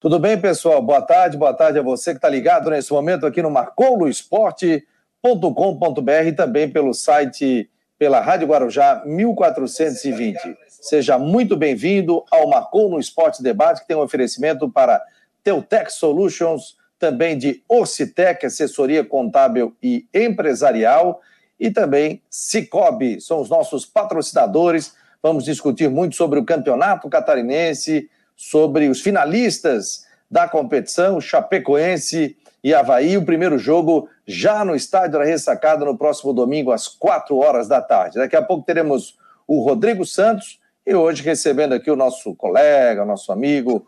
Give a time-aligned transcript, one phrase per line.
[0.00, 0.80] Tudo bem, pessoal?
[0.80, 6.32] Boa tarde, boa tarde a você que está ligado nesse momento aqui no marcouloesporte.com.br e
[6.32, 10.56] também pelo site, pela Rádio Guarujá 1420.
[10.66, 15.02] Seja muito bem-vindo ao Marcou no Esporte Debate, que tem um oferecimento para
[15.44, 21.20] Teutec Solutions, também de Orcitec, assessoria contábil e empresarial,
[21.58, 24.94] e também Cicobi, são os nossos patrocinadores.
[25.22, 28.08] Vamos discutir muito sobre o campeonato catarinense,
[28.40, 33.18] sobre os finalistas da competição, Chapecoense e Havaí.
[33.18, 37.82] O primeiro jogo já no Estádio da Ressacada no próximo domingo, às quatro horas da
[37.82, 38.16] tarde.
[38.18, 39.14] Daqui a pouco teremos
[39.46, 43.86] o Rodrigo Santos e hoje recebendo aqui o nosso colega, nosso amigo,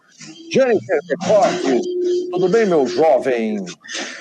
[0.52, 1.87] Jennifer Deportes.
[2.30, 3.65] Tudo bem, meu jovem?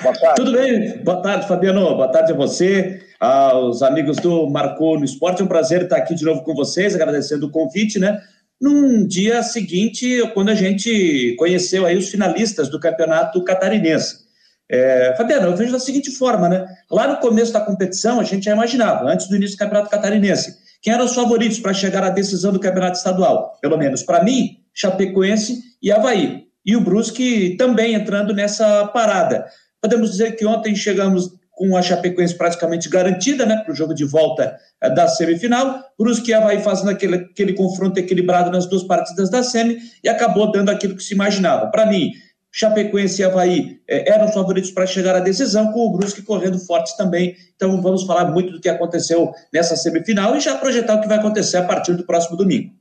[0.02, 0.36] Boa tarde.
[0.38, 0.98] Tudo bem.
[1.04, 1.96] Boa tarde, Fabiano.
[1.98, 5.42] Boa tarde a você, aos amigos do Marcou no Esporte.
[5.42, 8.22] É um prazer estar aqui de novo com vocês, agradecendo o convite, né?
[8.62, 14.22] Num dia seguinte, quando a gente conheceu aí os finalistas do campeonato catarinense.
[14.70, 16.66] É, Fabiano, eu vejo da seguinte forma, né?
[16.90, 20.56] Lá no começo da competição, a gente já imaginava, antes do início do campeonato catarinense,
[20.82, 23.58] quem eram os favoritos para chegar à decisão do campeonato estadual?
[23.62, 26.46] Pelo menos para mim, Chapecoense e Havaí.
[26.66, 29.46] E o Brusque também entrando nessa parada.
[29.82, 31.32] Podemos dizer que ontem chegamos
[31.62, 35.80] com a Chapecoense praticamente garantida né, para o jogo de volta eh, da semifinal.
[35.96, 40.70] Brusque vai fazendo aquele, aquele confronto equilibrado nas duas partidas da semi e acabou dando
[40.70, 41.68] aquilo que se imaginava.
[41.68, 42.14] Para mim,
[42.52, 46.58] Chapecoense e Havaí eh, eram os favoritos para chegar à decisão, com o Brusque correndo
[46.58, 47.36] fortes também.
[47.56, 51.20] Então vamos falar muito do que aconteceu nessa semifinal e já projetar o que vai
[51.20, 52.74] acontecer a partir do próximo domingo.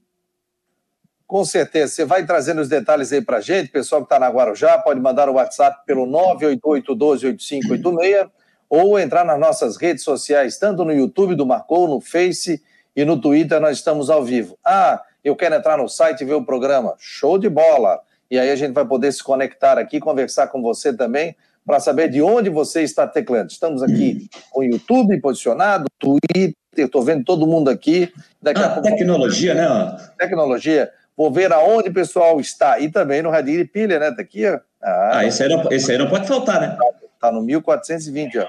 [1.26, 1.92] Com certeza.
[1.92, 3.70] Você vai trazendo os detalhes aí para gente.
[3.70, 8.39] Pessoal que está na Guarujá, pode mandar o WhatsApp pelo 988 12 8586
[8.70, 12.62] ou entrar nas nossas redes sociais, tanto no YouTube do Marcou, no Face
[12.94, 14.56] e no Twitter, nós estamos ao vivo.
[14.64, 16.94] Ah, eu quero entrar no site e ver o programa.
[16.98, 18.00] Show de bola!
[18.30, 21.34] E aí a gente vai poder se conectar aqui, conversar com você também,
[21.66, 23.50] para saber de onde você está teclando.
[23.50, 28.12] Estamos aqui com o YouTube posicionado, Twitter, estou vendo todo mundo aqui.
[28.40, 28.88] Daqui ah, a pouco...
[28.88, 29.96] Tecnologia, né?
[30.16, 30.90] Tecnologia.
[31.16, 32.78] Vou ver aonde o pessoal está.
[32.78, 34.10] E também no Radinho Pilha, né?
[34.10, 34.60] Está aqui, ó.
[34.80, 36.78] Ah, ah esse, aí não, esse aí não pode faltar, né?
[37.20, 38.46] Está no 1420, ó.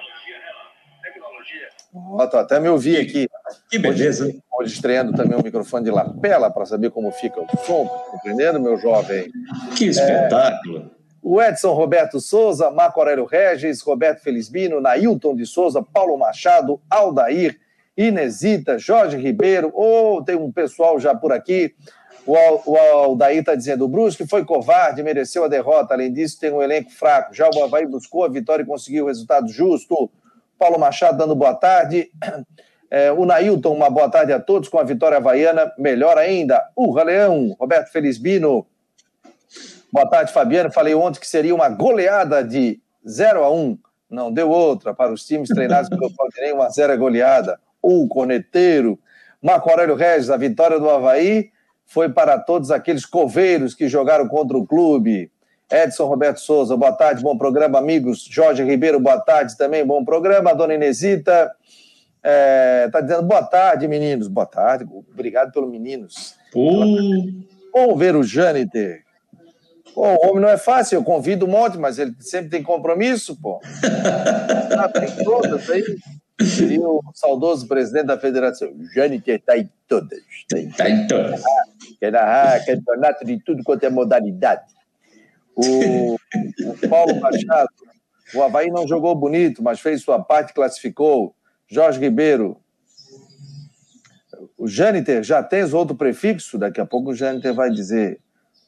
[1.94, 3.28] Ó, tô até me ouvi aqui.
[3.70, 4.28] Que beleza.
[4.28, 8.62] Hoje, hoje estreando também um microfone de lapela para saber como fica o som, compreendendo,
[8.62, 9.30] meu jovem?
[9.76, 10.90] Que espetáculo.
[10.98, 16.82] É, o Edson Roberto Souza, Marco Aurélio Regis, Roberto Felizbino, Nailton de Souza, Paulo Machado,
[16.90, 17.60] Aldair,
[17.98, 21.76] Inesita, Jorge Ribeiro, ou oh, tem um pessoal já por aqui,
[22.26, 22.36] o,
[22.72, 25.94] o Aldair está dizendo: o Brusque foi covarde, mereceu a derrota.
[25.94, 27.34] Além disso, tem um elenco fraco.
[27.34, 30.10] Já o Havaí buscou a vitória e conseguiu o resultado justo.
[30.58, 32.12] Paulo Machado dando boa tarde.
[32.94, 35.72] É, o Nailton, uma boa tarde a todos com a vitória havaiana.
[35.78, 38.68] Melhor ainda, Urra Leão, Roberto Felizbino.
[39.90, 40.70] Boa tarde, Fabiano.
[40.70, 43.80] Falei ontem que seria uma goleada de 0 a 1
[44.10, 47.58] Não deu outra para os times treinados pelo Claudinei, uma zero goleada.
[47.82, 49.00] O Corneteiro.
[49.42, 51.50] Marco Aurélio Regis, a vitória do Havaí
[51.92, 55.30] foi para todos aqueles coveiros que jogaram contra o clube.
[55.70, 58.24] Edson Roberto Souza, boa tarde, bom programa, amigos.
[58.32, 60.56] Jorge Ribeiro, boa tarde também, bom programa.
[60.56, 61.52] Dona Inesita
[62.16, 64.30] está é, tá dizendo boa tarde, meninos.
[64.30, 66.36] Boa tarde, obrigado pelo meninos.
[66.56, 67.44] Uh.
[67.74, 69.04] Bom ver o Jâniter.
[69.94, 73.38] Pô, o homem não é fácil, eu convido um monte, mas ele sempre tem compromisso,
[73.42, 73.60] pô.
[74.80, 75.84] ah, tem todas aí.
[76.46, 78.72] Seria o saudoso presidente da federação.
[78.94, 80.20] Jâniter está em todas.
[80.54, 81.42] Está em todas.
[82.00, 84.64] Quer narrar campeonato de tudo quanto é modalidade.
[85.56, 87.70] O, o Paulo Machado,
[88.34, 91.36] o Havaí não jogou bonito, mas fez sua parte, classificou.
[91.68, 92.58] Jorge Ribeiro.
[94.58, 96.58] O Jâniter, já tens outro prefixo?
[96.58, 98.20] Daqui a pouco o Jâniter vai dizer.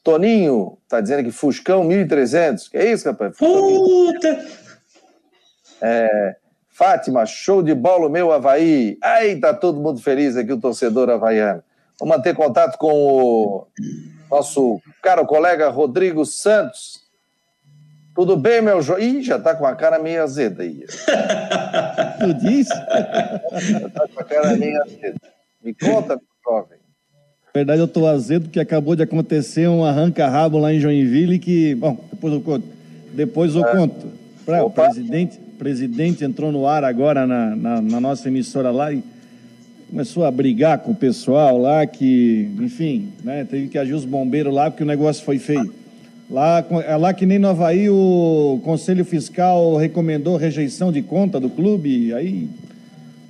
[0.02, 2.68] Toninho, tá dizendo que Fuscão 1300.
[2.68, 3.36] Que é isso, rapaz?
[3.36, 4.46] Puta!
[5.80, 6.36] É,
[6.74, 8.98] Fátima, show de bola, meu Havaí.
[9.00, 11.62] Aí tá todo mundo feliz aqui, o torcedor havaiano.
[12.00, 13.66] Vou manter contato com o
[14.28, 17.04] nosso caro colega Rodrigo Santos.
[18.12, 19.18] Tudo bem, meu jovem?
[19.18, 20.84] Ih, já tá com a cara meio azeda aí.
[22.18, 22.74] Tu disse?
[22.74, 25.20] Já tá com a cara meio azeda.
[25.62, 26.78] Me conta, meu jovem.
[27.46, 31.76] Na verdade, eu tô azedo porque acabou de acontecer um arranca-rabo lá em Joinville que...
[31.76, 32.66] Bom, depois eu conto.
[33.12, 33.76] Depois eu é.
[33.76, 34.12] conto.
[34.44, 39.02] Pra, o presidente, presidente entrou no ar agora na, na, na nossa emissora lá e
[39.88, 44.52] começou a brigar com o pessoal lá que, enfim, né, teve que agir os bombeiros
[44.52, 45.72] lá porque o negócio foi feio.
[46.28, 51.50] Lá, é lá que nem no Havaí o Conselho Fiscal recomendou rejeição de conta do
[51.50, 52.48] clube, aí...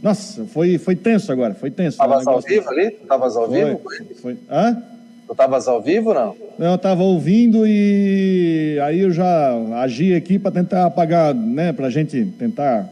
[0.03, 1.95] Nossa, foi, foi tenso agora, foi tenso.
[1.95, 2.87] Estavas ao vivo ali?
[2.89, 3.81] Estavas ao foi, vivo?
[4.21, 4.37] Foi.
[4.51, 4.83] Hã?
[5.27, 6.37] Tu estavas ao vivo não?
[6.59, 11.87] Não, eu estava ouvindo e aí eu já agi aqui para tentar apagar, né, para
[11.87, 12.89] a gente tentar.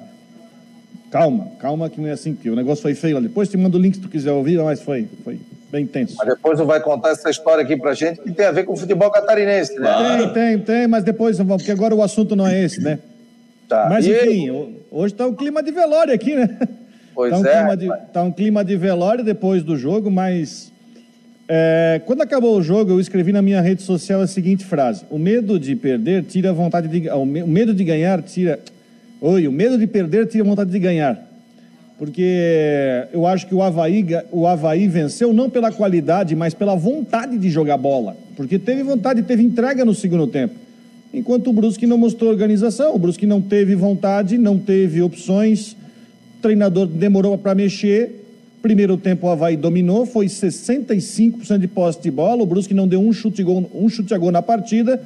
[1.10, 3.20] Calma, calma que não é assim que o negócio foi feio.
[3.20, 5.38] Depois te mando o link se tu quiser ouvir, mas foi, foi
[5.70, 6.16] bem tenso.
[6.16, 8.72] Mas depois tu vai contar essa história aqui pra gente que tem a ver com
[8.72, 9.90] o futebol catarinense, né?
[10.16, 12.98] Tem, tem, tem, mas depois vamos, porque agora o assunto não é esse, né?
[13.68, 13.88] Tá.
[13.90, 14.76] Mas e enfim, ele...
[14.90, 16.58] hoje está um clima de velório aqui, né?
[17.14, 17.58] Pois tá um é.
[17.58, 20.71] Clima de, tá um clima de velório depois do jogo, mas
[21.54, 25.18] é, quando acabou o jogo, eu escrevi na minha rede social a seguinte frase: O
[25.18, 27.10] medo de perder tira a vontade de.
[27.10, 28.58] O medo de ganhar tira.
[29.20, 31.30] Oi, o medo de perder tira a vontade de ganhar.
[31.98, 37.36] Porque eu acho que o Havaí, o Havaí venceu não pela qualidade, mas pela vontade
[37.36, 38.16] de jogar bola.
[38.34, 40.54] Porque teve vontade, teve entrega no segundo tempo.
[41.12, 46.40] Enquanto o Brusque não mostrou organização, o Brusque não teve vontade, não teve opções, o
[46.40, 48.21] treinador demorou para mexer
[48.62, 53.00] Primeiro tempo o Havaí dominou, foi 65% de posse de bola, o Brusque não deu
[53.00, 55.02] um chute, gol, um chute a gol na partida,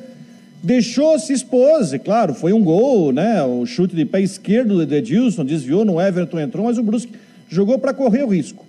[0.62, 4.94] deixou, se expôs, e claro, foi um gol, né, o chute de pé esquerdo do
[4.94, 7.14] Edilson, desviou, no Everton entrou, mas o Brusque
[7.48, 8.62] jogou para correr o risco,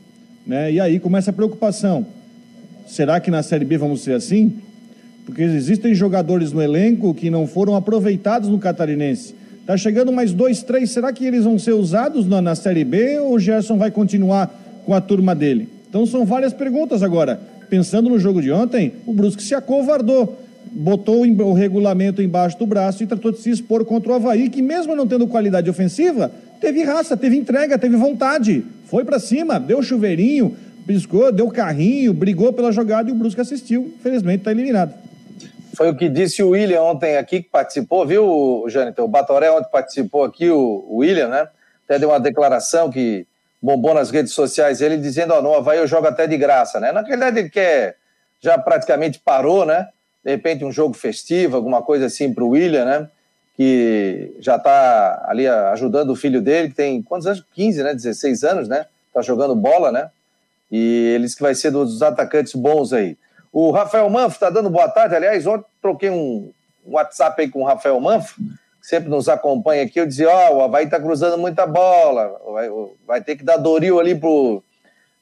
[0.45, 2.05] né, e aí começa a preocupação,
[2.87, 4.53] será que na Série B vamos ser assim?
[5.25, 9.35] Porque existem jogadores no elenco que não foram aproveitados no Catarinense,
[9.67, 10.91] Tá chegando mais dois, três.
[10.91, 14.49] Será que eles vão ser usados na, na Série B ou o Gerson vai continuar
[14.87, 15.67] com a turma dele?
[15.89, 17.37] Então são várias perguntas agora.
[17.69, 20.39] Pensando no jogo de ontem, o Brusque se acovardou,
[20.71, 24.61] botou o regulamento embaixo do braço e tratou de se expor contra o Havaí, que
[24.61, 26.31] mesmo não tendo qualidade ofensiva,
[26.61, 28.63] teve raça, teve entrega, teve vontade.
[28.85, 30.55] Foi para cima, deu chuveirinho,
[30.87, 33.93] piscou, deu carrinho, brigou pela jogada e o Brusque assistiu.
[33.99, 34.93] Infelizmente está eliminado.
[35.75, 39.03] Foi o que disse o William ontem aqui, que participou, viu, Jâniter?
[39.03, 41.49] O Batoré ontem participou aqui, o William, né?
[41.83, 43.27] Até deu uma declaração que
[43.61, 46.79] bombou nas redes sociais ele dizendo, ó, oh, no Havaí eu jogo até de graça,
[46.79, 46.91] né?
[46.91, 47.97] Na realidade ele quer,
[48.39, 49.87] já praticamente parou, né?
[50.23, 53.09] De repente um jogo festivo, alguma coisa assim para o William, né?
[53.55, 57.43] Que já está ali ajudando o filho dele, que tem quantos anos?
[57.53, 57.93] 15, né?
[57.93, 58.85] 16 anos, né?
[59.13, 60.09] Tá jogando bola, né?
[60.71, 63.17] E ele disse que vai ser dos atacantes bons aí.
[63.51, 65.15] O Rafael Manfo está dando boa tarde.
[65.15, 66.51] Aliás, ontem troquei um
[66.85, 68.35] WhatsApp aí com o Rafael Manfo
[68.87, 72.69] sempre nos acompanha aqui, eu dizia, ó, oh, o Havaí tá cruzando muita bola, vai,
[73.05, 74.63] vai ter que dar Doril ali pro,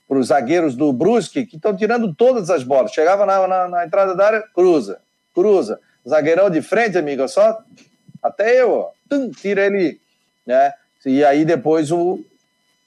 [0.08, 2.92] os zagueiros do Brusque, que estão tirando todas as bolas.
[2.92, 5.00] Chegava na, na, na, entrada da área, cruza,
[5.34, 5.80] cruza.
[6.08, 7.58] Zagueirão de frente, amigo, só
[8.22, 10.00] até eu, ó, tum, tira ele,
[10.46, 10.72] né?
[11.04, 12.20] E aí depois o...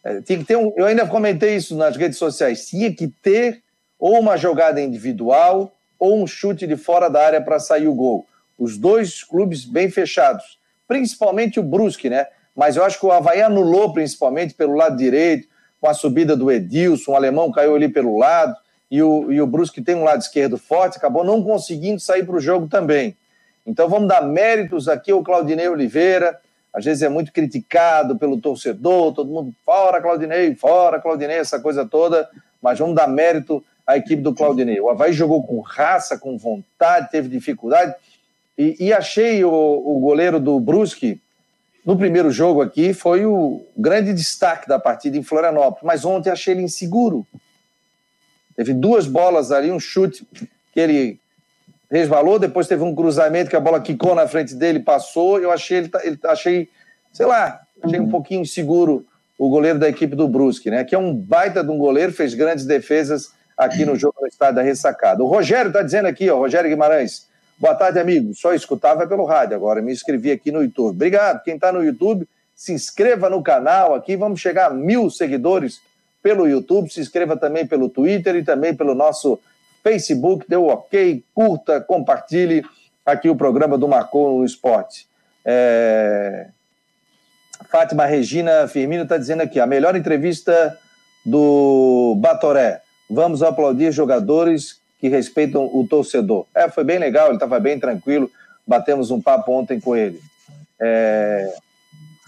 [0.05, 3.65] É, tinha que ter um, eu ainda comentei isso nas redes sociais, tinha que ter
[3.99, 8.25] ou uma jogada individual ou um chute de fora da área para sair o gol.
[8.57, 10.57] Os dois clubes bem fechados
[10.89, 12.27] principalmente o Brusque, né?
[12.57, 15.47] Mas eu acho que o Havaí anulou principalmente pelo lado direito,
[15.81, 18.57] com a subida do Edilson, o alemão caiu ali pelo lado,
[18.91, 22.35] e o, e o Brusque tem um lado esquerdo forte, acabou não conseguindo sair para
[22.35, 23.17] o jogo também.
[23.65, 26.41] Então vamos dar méritos aqui ao Claudinei Oliveira,
[26.73, 31.85] às vezes é muito criticado pelo torcedor, todo mundo fora Claudinei, fora Claudinei, essa coisa
[31.87, 32.29] toda,
[32.63, 34.81] mas vamos dar mérito à equipe do Claudinei.
[34.81, 37.95] O Havaí jogou com raça, com vontade, teve dificuldade,
[38.59, 41.21] e, e achei o, o goleiro do Brusque,
[41.87, 45.85] no primeiro jogo aqui, foi o grande destaque da partida em Florianópolis.
[45.85, 47.25] Mas ontem achei ele inseguro.
[48.57, 50.27] Teve duas bolas ali, um chute
[50.75, 51.21] que ele
[51.91, 55.39] resvalou, depois teve um cruzamento que a bola quicou na frente dele, passou.
[55.39, 56.69] Eu achei ele, ele achei,
[57.13, 59.07] sei lá, achei um pouquinho inseguro
[59.39, 60.83] o goleiro da equipe do Brusque, né?
[60.83, 64.57] Que é um baita de um goleiro, fez grandes defesas aqui no jogo do estádio
[64.57, 65.23] da Ressacada.
[65.23, 67.29] O Rogério está dizendo aqui, ó, Rogério Guimarães,
[67.61, 68.33] Boa tarde, amigo.
[68.37, 69.83] Só escutava pelo rádio agora.
[69.83, 70.95] Me inscrevi aqui no YouTube.
[70.95, 71.43] Obrigado.
[71.43, 74.17] Quem está no YouTube, se inscreva no canal aqui.
[74.17, 75.81] Vamos chegar a mil seguidores
[76.23, 76.89] pelo YouTube.
[76.89, 79.41] Se inscreva também pelo Twitter e também pelo nosso
[79.83, 80.47] Facebook.
[80.49, 82.65] Dê o ok, curta, compartilhe
[83.05, 85.09] aqui o programa do Marcou no Esporte.
[85.45, 86.47] É...
[87.69, 90.79] Fátima Regina Firmino está dizendo aqui: a melhor entrevista
[91.27, 92.83] do Batoré.
[93.11, 96.47] Vamos aplaudir jogadores que respeitam o torcedor.
[96.55, 98.31] É, foi bem legal, ele estava bem tranquilo,
[98.67, 100.21] batemos um papo ontem com ele.
[100.81, 101.53] É...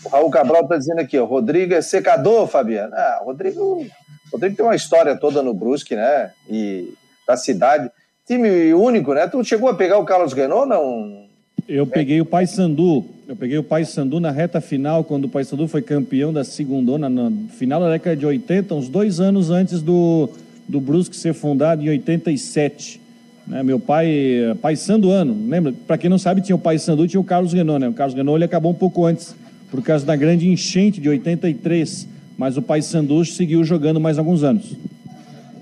[0.05, 2.95] O Raul Cabral está dizendo aqui, o Rodrigo é secador, Fabiano.
[2.95, 3.87] Ah, Rodrigo,
[4.33, 6.31] Rodrigo tem uma história toda no Brusque, né?
[6.49, 6.95] E
[7.27, 7.91] da cidade.
[8.27, 9.27] Time único, né?
[9.27, 11.27] Tu chegou a pegar o Carlos Renault, não?
[11.69, 13.05] Eu peguei o Pai Sandu.
[13.29, 16.45] Eu peguei o Pai Sandu na reta final, quando o Pai Sandu foi campeão da
[16.45, 20.31] segundona, no final da década de 80, uns dois anos antes do,
[20.71, 23.01] do Brusque ser fundado em 87.
[23.47, 23.63] Né?
[23.63, 25.75] Meu pai, pai Sanduano, lembra?
[25.87, 27.89] Para quem não sabe, tinha o pai Sandu e tinha o Carlos Renault, né?
[27.89, 29.35] O Carlos Renault ele acabou um pouco antes,
[29.71, 32.07] por causa da grande enchente de 83,
[32.39, 34.77] mas o pai Sandu seguiu jogando mais alguns anos.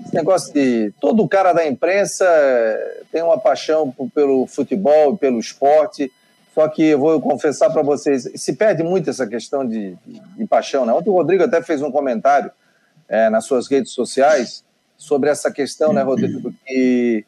[0.05, 0.93] esse negócio de.
[1.01, 2.25] Todo cara da imprensa
[3.11, 6.11] tem uma paixão pelo futebol, pelo esporte.
[6.53, 10.45] Só que eu vou confessar para vocês, se perde muito essa questão de, de, de
[10.45, 10.85] paixão.
[10.85, 10.91] Né?
[10.91, 12.51] Ontem o Rodrigo até fez um comentário
[13.07, 14.63] é, nas suas redes sociais
[14.99, 17.23] sobre essa questão, né, Rodrigo, que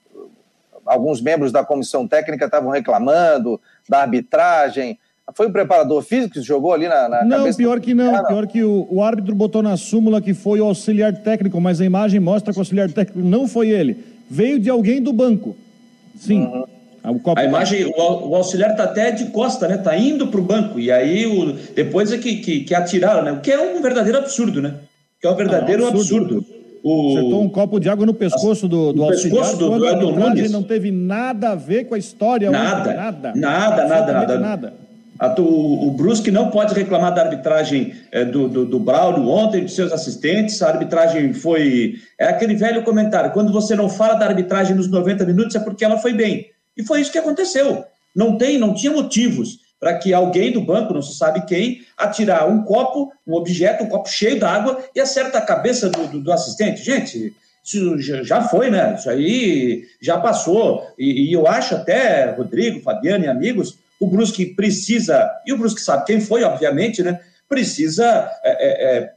[0.85, 4.99] alguns membros da comissão técnica estavam reclamando da arbitragem.
[5.33, 8.13] Foi o preparador físico que jogou ali na, na não, pior que não.
[8.13, 8.25] Ah, não.
[8.25, 11.85] Pior que o, o, árbitro botou na súmula que foi o auxiliar técnico, mas a
[11.85, 14.03] imagem mostra que o auxiliar técnico não foi ele.
[14.29, 15.55] Veio de alguém do banco.
[16.17, 16.41] Sim.
[16.41, 16.65] Uhum.
[17.35, 19.75] A imagem, o, o auxiliar está até de costa, né?
[19.75, 20.77] Está indo para o banco.
[20.77, 23.31] E aí o, depois é que, que, que, atiraram, né?
[23.31, 24.75] O que é um verdadeiro absurdo, né?
[25.19, 26.37] Que é um verdadeiro ah, um absurdo.
[26.37, 26.60] absurdo.
[26.83, 27.17] O...
[27.17, 29.07] Acertou um copo de água no pescoço do, do.
[29.07, 30.51] Pescoço do, do Nunes.
[30.51, 32.49] não teve nada a ver com a história.
[32.49, 34.39] Nada, nada, nada, nada, nada.
[34.39, 34.73] nada.
[35.39, 39.75] O, o Brusque não pode reclamar da arbitragem é, do, do, do Braulio ontem, dos
[39.75, 40.61] seus assistentes.
[40.63, 41.95] A arbitragem foi.
[42.19, 45.85] É aquele velho comentário: quando você não fala da arbitragem nos 90 minutos, é porque
[45.85, 46.47] ela foi bem.
[46.75, 47.83] E foi isso que aconteceu.
[48.15, 52.47] Não tem, não tinha motivos para que alguém do banco, não se sabe quem, atirar
[52.47, 56.31] um copo, um objeto, um copo cheio d'água e acerta a cabeça do, do, do
[56.31, 56.83] assistente.
[56.83, 57.33] Gente,
[57.65, 58.95] isso já foi, né?
[58.95, 60.85] Isso aí já passou.
[60.99, 65.81] E, e, eu acho até, Rodrigo, Fabiano e amigos, o Brusque precisa, e o Brusque
[65.81, 67.19] sabe quem foi, obviamente, né?
[67.49, 69.13] Precisa é, é, é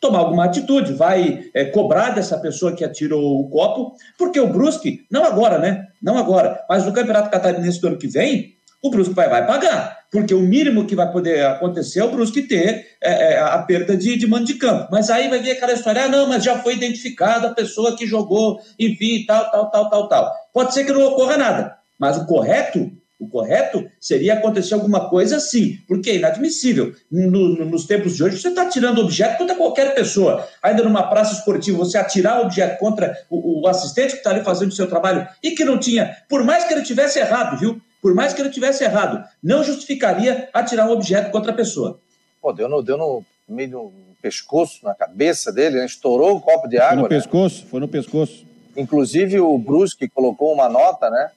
[0.00, 5.06] tomar alguma atitude, vai é, cobrar dessa pessoa que atirou o copo, porque o Brusque,
[5.08, 5.86] não agora, né?
[6.02, 10.06] Não agora, mas no Campeonato Catarinense do ano que vem, o Brusque vai, vai pagar,
[10.10, 13.96] porque o mínimo que vai poder acontecer é o Brusque ter é, é, a perda
[13.96, 14.88] de, de mando de campo.
[14.90, 18.06] Mas aí vai vir aquela história, ah, não, mas já foi identificada a pessoa que
[18.06, 20.32] jogou, enfim, tal, tal, tal, tal, tal.
[20.52, 22.90] Pode ser que não ocorra nada, mas o correto
[23.22, 26.92] o correto seria acontecer alguma coisa assim, porque é inadmissível.
[27.08, 30.44] No, no, nos tempos de hoje, você está atirando objeto contra qualquer pessoa.
[30.60, 34.70] Ainda numa praça esportiva, você atirar objeto contra o, o assistente que está ali fazendo
[34.70, 37.80] o seu trabalho e que não tinha, por mais que ele tivesse errado, viu?
[38.02, 41.98] Por mais que ele tivesse errado, não justificaria atirar um objeto contra a pessoa.
[42.42, 45.86] Pô, deu no, deu no meio do pescoço, na cabeça dele, né?
[45.86, 46.88] estourou o um copo de água.
[46.88, 47.08] Foi no né?
[47.08, 48.44] pescoço, foi no pescoço.
[48.76, 51.30] Inclusive o Brusque colocou uma nota, né?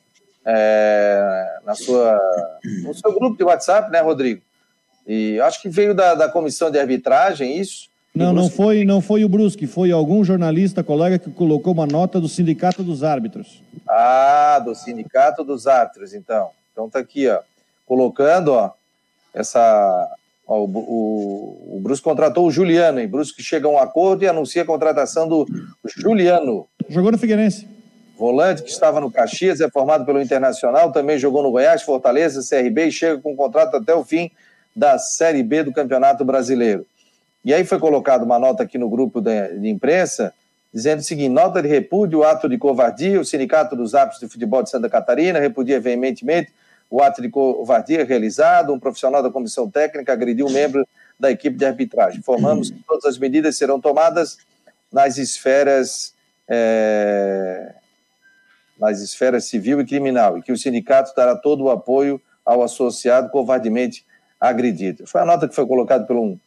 [0.45, 2.21] é, na sua,
[2.83, 4.41] no seu grupo de WhatsApp, né, Rodrigo?
[5.07, 7.89] E acho que veio da, da comissão de arbitragem isso.
[8.15, 12.19] Não, não foi, não foi o Brusque, foi algum jornalista, colega, que colocou uma nota
[12.19, 13.61] do Sindicato dos Árbitros.
[13.87, 16.49] Ah, do Sindicato dos Árbitros, então.
[16.71, 17.39] Então tá aqui, ó,
[17.85, 18.71] colocando, ó,
[19.33, 20.09] essa...
[20.47, 23.07] Ó, o, o, o Brusque contratou o Juliano, hein?
[23.07, 25.45] Brusque chega a um acordo e anuncia a contratação do
[25.83, 26.67] Juliano.
[26.87, 27.75] Jogou no Figueirense
[28.17, 32.87] volante que estava no Caxias, é formado pelo Internacional, também jogou no Goiás, Fortaleza, CRB
[32.87, 34.31] e chega com contrato até o fim
[34.75, 36.85] da Série B do Campeonato Brasileiro.
[37.45, 40.33] E aí foi colocada uma nota aqui no grupo de imprensa,
[40.73, 44.63] dizendo o seguinte: nota de repúdio, ato de covardia, o Sindicato dos Árbitros de Futebol
[44.63, 46.51] de Santa Catarina repudia veementemente
[46.89, 50.87] o ato de covardia realizado, um profissional da comissão técnica agrediu um membro
[51.19, 52.19] da equipe de arbitragem.
[52.19, 54.39] Informamos que todas as medidas serão tomadas
[54.91, 56.15] nas esferas
[56.47, 57.75] é,
[58.79, 63.29] nas esferas civil e criminal, e que o sindicato dará todo o apoio ao associado
[63.29, 64.03] covardemente
[64.39, 65.05] agredido.
[65.05, 66.37] Foi a nota que foi colocada por um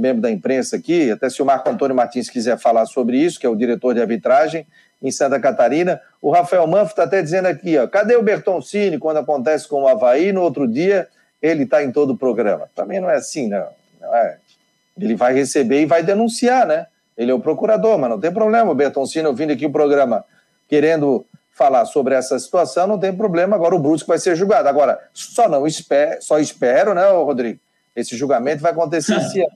[0.00, 3.46] membro da imprensa aqui, até se o Marco Antônio Martins quiser falar sobre isso, que
[3.46, 4.66] é o diretor de arbitragem
[5.02, 6.00] em Santa Catarina.
[6.20, 9.88] O Rafael Manfro está até dizendo aqui, ó, cadê o Bertoncini quando acontece com o
[9.88, 10.32] Havaí?
[10.32, 11.08] No outro dia,
[11.40, 12.68] ele está em todo o programa.
[12.74, 13.68] Também não é assim, não.
[14.00, 14.38] não é.
[14.98, 16.86] Ele vai receber e vai denunciar, né?
[17.16, 20.24] Ele é o procurador, mas não tem problema o Bertoncini ouvindo aqui o programa
[20.68, 23.56] querendo falar sobre essa situação, não tem problema.
[23.56, 24.68] Agora o Brusque vai ser julgado.
[24.68, 27.60] Agora, só não espero, só espero, né, Rodrigo?
[27.94, 29.52] Esse julgamento vai acontecer esse ano.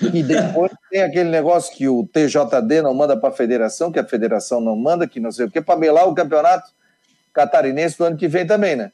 [0.00, 4.04] E depois tem aquele negócio que o TJD não manda para a federação, que a
[4.04, 6.70] federação não manda, que não sei o quê, para melar o campeonato
[7.32, 8.90] catarinense do ano que vem também, né?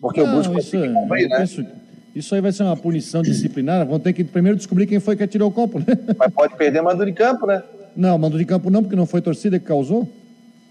[0.00, 1.44] Porque não, o Brusque isso, cumprir, né?
[1.44, 1.66] Isso,
[2.14, 3.86] isso aí vai ser uma punição disciplinar.
[3.86, 5.86] Vão ter que primeiro descobrir quem foi que atirou o copo, né?
[6.18, 7.62] Mas pode perder mando de campo, né?
[7.96, 10.08] Não, mando de campo não, porque não foi torcida que causou.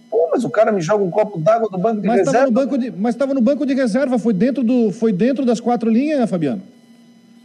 [0.10, 2.40] Pô, mas o cara me joga um copo d'água do banco de mas reserva.
[2.40, 5.46] Tava no banco de, mas estava no banco de reserva, foi dentro, do, foi dentro
[5.46, 6.62] das quatro linhas, Fabiano.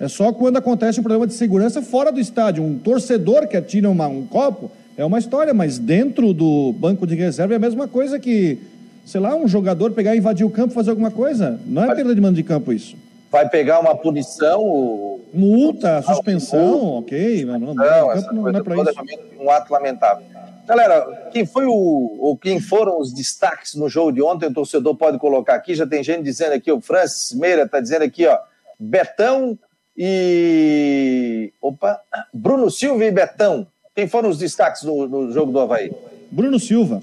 [0.01, 2.63] É só quando acontece um problema de segurança fora do estádio.
[2.63, 7.17] Um torcedor que atira uma, um copo é uma história, mas dentro do banco de
[7.17, 8.59] reserva é a mesma coisa que,
[9.05, 11.59] sei lá, um jogador pegar e invadir o campo fazer alguma coisa.
[11.67, 12.97] Não é perda de mando de campo isso.
[13.31, 15.21] Vai pegar uma punição.
[15.35, 17.45] Multa, suspensão, ok.
[17.45, 19.01] Mas não, não, campo não, não é para isso.
[19.41, 20.25] Um ato lamentável.
[20.67, 24.47] Galera, quem foi o ou quem foram os destaques no jogo de ontem?
[24.47, 25.75] O torcedor pode colocar aqui.
[25.75, 28.39] Já tem gente dizendo aqui, o Francis Meira está dizendo aqui, ó,
[28.79, 29.59] Betão
[30.01, 32.01] e opa,
[32.33, 33.67] Bruno Silva e Betão.
[33.97, 35.91] Quem foram os destaques do, do jogo do Havaí?
[36.31, 37.01] Bruno Silva.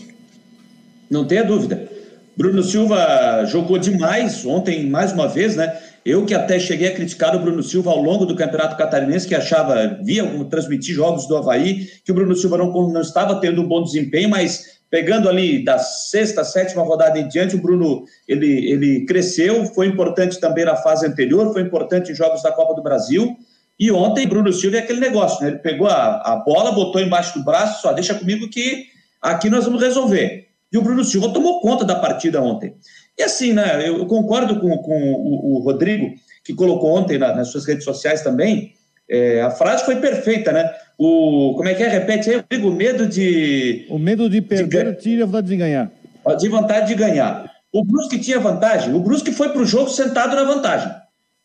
[1.11, 1.89] Não tenha dúvida.
[2.37, 5.77] Bruno Silva jogou demais ontem, mais uma vez, né?
[6.05, 9.35] Eu que até cheguei a criticar o Bruno Silva ao longo do Campeonato Catarinense, que
[9.35, 13.67] achava, via transmitir jogos do Havaí, que o Bruno Silva não, não estava tendo um
[13.67, 19.05] bom desempenho, mas pegando ali da sexta, sétima rodada em diante, o Bruno ele, ele
[19.05, 23.35] cresceu, foi importante também na fase anterior, foi importante em jogos da Copa do Brasil.
[23.77, 25.49] E ontem, Bruno Silva é aquele negócio, né?
[25.49, 28.85] Ele pegou a, a bola, botou embaixo do braço, só deixa comigo que
[29.21, 30.47] aqui nós vamos resolver.
[30.71, 32.75] E o Bruno Silva tomou conta da partida ontem.
[33.17, 33.87] E assim, né?
[33.87, 36.13] Eu, concordo com, com o, o, Rodrigo,
[36.43, 38.73] que colocou ontem na, nas suas redes sociais também.
[39.09, 40.69] É, a frase foi perfeita, né?
[40.97, 41.87] O, como é que é?
[41.87, 43.85] Repete aí, Rodrigo, o medo de.
[43.89, 45.91] O medo de perder de, tira a vontade de ganhar.
[46.39, 47.51] De vontade de ganhar.
[47.71, 48.93] O Brusque tinha vantagem.
[48.93, 50.91] O Brusque foi para o jogo sentado na vantagem.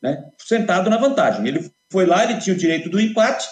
[0.01, 0.25] Né?
[0.39, 1.47] Sentado na vantagem.
[1.47, 3.49] Ele foi lá, ele tinha o direito do empate,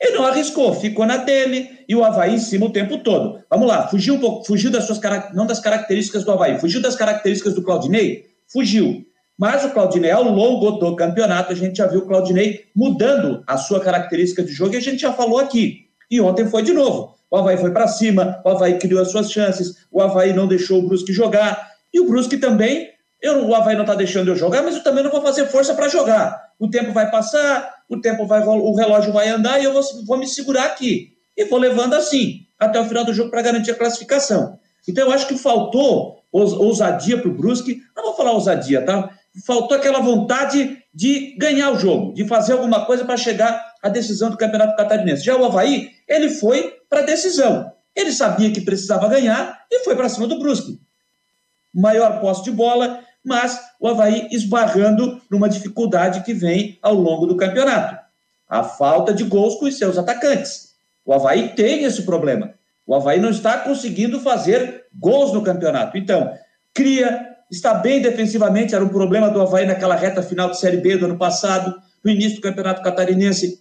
[0.00, 3.40] ele não arriscou, ficou na dele e o Havaí em cima o tempo todo.
[3.48, 5.00] Vamos lá, fugiu um pouco, fugiu das suas
[5.34, 8.26] não das características do Havaí, fugiu das características do Claudinei?
[8.48, 9.04] Fugiu.
[9.36, 13.56] Mas o Claudinei, ao longo do campeonato, a gente já viu o Claudinei mudando a
[13.56, 15.86] sua característica de jogo e a gente já falou aqui.
[16.10, 17.14] E ontem foi de novo.
[17.30, 20.78] O Havaí foi para cima, o Havaí criou as suas chances, o Havaí não deixou
[20.78, 21.72] o Brusque jogar.
[21.92, 25.02] E o Brusque também, eu, o Havaí não está deixando eu jogar, mas eu também
[25.02, 29.12] não vou fazer força para jogar o tempo vai passar, o tempo vai, o relógio
[29.12, 31.12] vai andar e eu vou, vou me segurar aqui.
[31.36, 34.58] E vou levando assim, até o final do jogo para garantir a classificação.
[34.88, 39.10] Então eu acho que faltou ousadia para o Brusque, não vou falar ousadia, tá?
[39.44, 44.30] Faltou aquela vontade de ganhar o jogo, de fazer alguma coisa para chegar à decisão
[44.30, 45.24] do Campeonato Catarinense.
[45.24, 47.72] Já o Havaí, ele foi para a decisão.
[47.96, 50.80] Ele sabia que precisava ganhar e foi para cima do Brusque.
[51.72, 57.36] Maior posse de bola, mas o Havaí esbarrando numa dificuldade que vem ao longo do
[57.36, 57.98] campeonato.
[58.48, 60.74] A falta de gols com os seus atacantes.
[61.04, 62.54] O Havaí tem esse problema.
[62.86, 65.96] O Havaí não está conseguindo fazer gols no campeonato.
[65.96, 66.32] Então,
[66.72, 70.96] cria, está bem defensivamente, era um problema do Havaí naquela reta final de Série B
[70.96, 71.74] do ano passado,
[72.04, 73.60] no início do campeonato catarinense.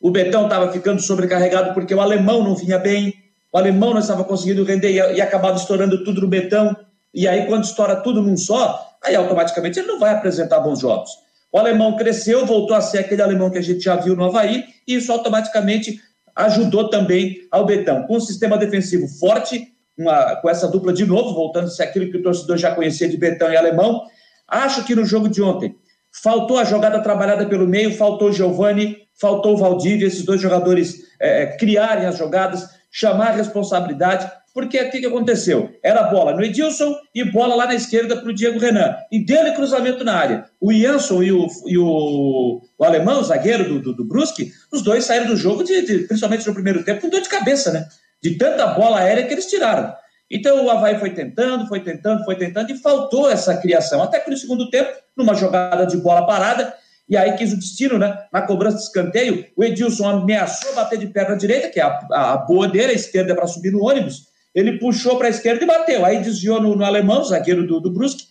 [0.00, 3.14] O Betão estava ficando sobrecarregado porque o alemão não vinha bem,
[3.52, 6.74] o alemão não estava conseguindo render e, e acabava estourando tudo no Betão.
[7.12, 11.10] E aí, quando estoura tudo num só, aí automaticamente ele não vai apresentar bons jogos.
[11.52, 14.64] O alemão cresceu, voltou a ser aquele alemão que a gente já viu no Havaí,
[14.86, 16.00] e isso automaticamente
[16.36, 18.04] ajudou também ao Betão.
[18.04, 22.10] Com um sistema defensivo forte, uma, com essa dupla de novo, voltando a ser aquilo
[22.10, 24.02] que o torcedor já conhecia de Betão e alemão.
[24.48, 25.76] Acho que no jogo de ontem
[26.22, 31.02] faltou a jogada trabalhada pelo meio, faltou o Giovani, faltou o Valdívia, esses dois jogadores
[31.20, 34.30] é, criarem as jogadas, chamar a responsabilidade.
[34.52, 35.70] Porque o que, que aconteceu?
[35.82, 38.96] Era bola no Edilson e bola lá na esquerda para o Diego Renan.
[39.12, 40.44] E dele cruzamento na área.
[40.60, 44.82] O Jansson e o, e o, o alemão, o zagueiro do, do, do, Brusque, os
[44.82, 47.86] dois saíram do jogo, de, de, principalmente no primeiro tempo, com dor de cabeça, né?
[48.22, 49.92] De tanta bola aérea que eles tiraram.
[50.30, 54.02] Então o Havaí foi tentando, foi tentando, foi tentando e faltou essa criação.
[54.02, 56.74] Até que no segundo tempo, numa jogada de bola parada,
[57.08, 58.16] e aí quis o destino, né?
[58.32, 62.36] Na cobrança de escanteio, o Edilson ameaçou bater de perna direita, que é a, a
[62.36, 65.66] boa dele, a esquerda é para subir no ônibus ele puxou para a esquerda e
[65.66, 66.04] bateu.
[66.04, 68.24] Aí desviou no, no alemão, zagueiro do, do Brusque,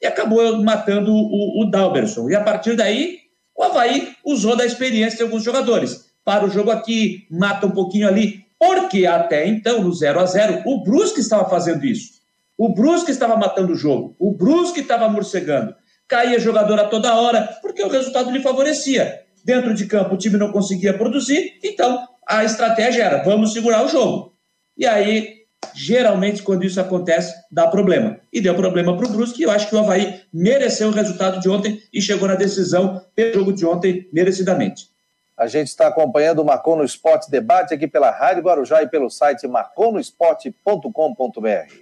[0.00, 2.28] e acabou matando o, o Dalberson.
[2.28, 3.18] E a partir daí,
[3.56, 6.10] o Havaí usou da experiência de alguns jogadores.
[6.24, 10.62] Para o jogo aqui, mata um pouquinho ali, porque até então, no 0 a 0
[10.66, 12.12] o Brusque estava fazendo isso.
[12.56, 14.14] O Brusque estava matando o jogo.
[14.20, 15.74] O Brusque estava morcegando.
[16.06, 19.20] Caía jogador a toda hora, porque o resultado lhe favorecia.
[19.44, 23.88] Dentro de campo, o time não conseguia produzir, então a estratégia era: vamos segurar o
[23.88, 24.32] jogo.
[24.78, 25.42] E aí
[25.74, 28.20] geralmente, quando isso acontece, dá problema.
[28.32, 31.40] E deu problema para o Brusque, e eu acho que o Havaí mereceu o resultado
[31.40, 34.91] de ontem e chegou na decisão pelo jogo de ontem merecidamente.
[35.36, 39.10] A gente está acompanhando o Marcon no Esporte Debate aqui pela Rádio Guarujá e pelo
[39.10, 41.81] site marconosport.com.br.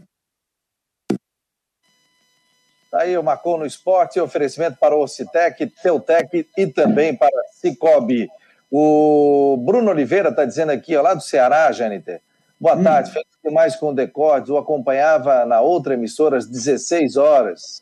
[2.91, 8.29] Tá aí o Marcou no Esporte, oferecimento para o Ocitec, Teutec e também para Cicobi.
[8.69, 12.19] O Bruno Oliveira está dizendo aqui, ó, lá do Ceará, Jâniter.
[12.59, 12.83] Boa hum.
[12.83, 14.49] tarde, feliz demais com o Decordes.
[14.49, 17.81] O acompanhava na outra emissora às 16 horas.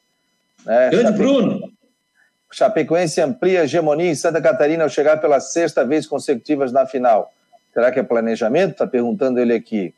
[0.64, 0.92] Né?
[0.92, 1.72] Grande Bruno!
[2.52, 7.34] Chapecoense amplia a hegemonia em Santa Catarina ao chegar pela sexta vez consecutivas na final.
[7.74, 8.72] Será que é planejamento?
[8.72, 9.94] Está perguntando ele aqui.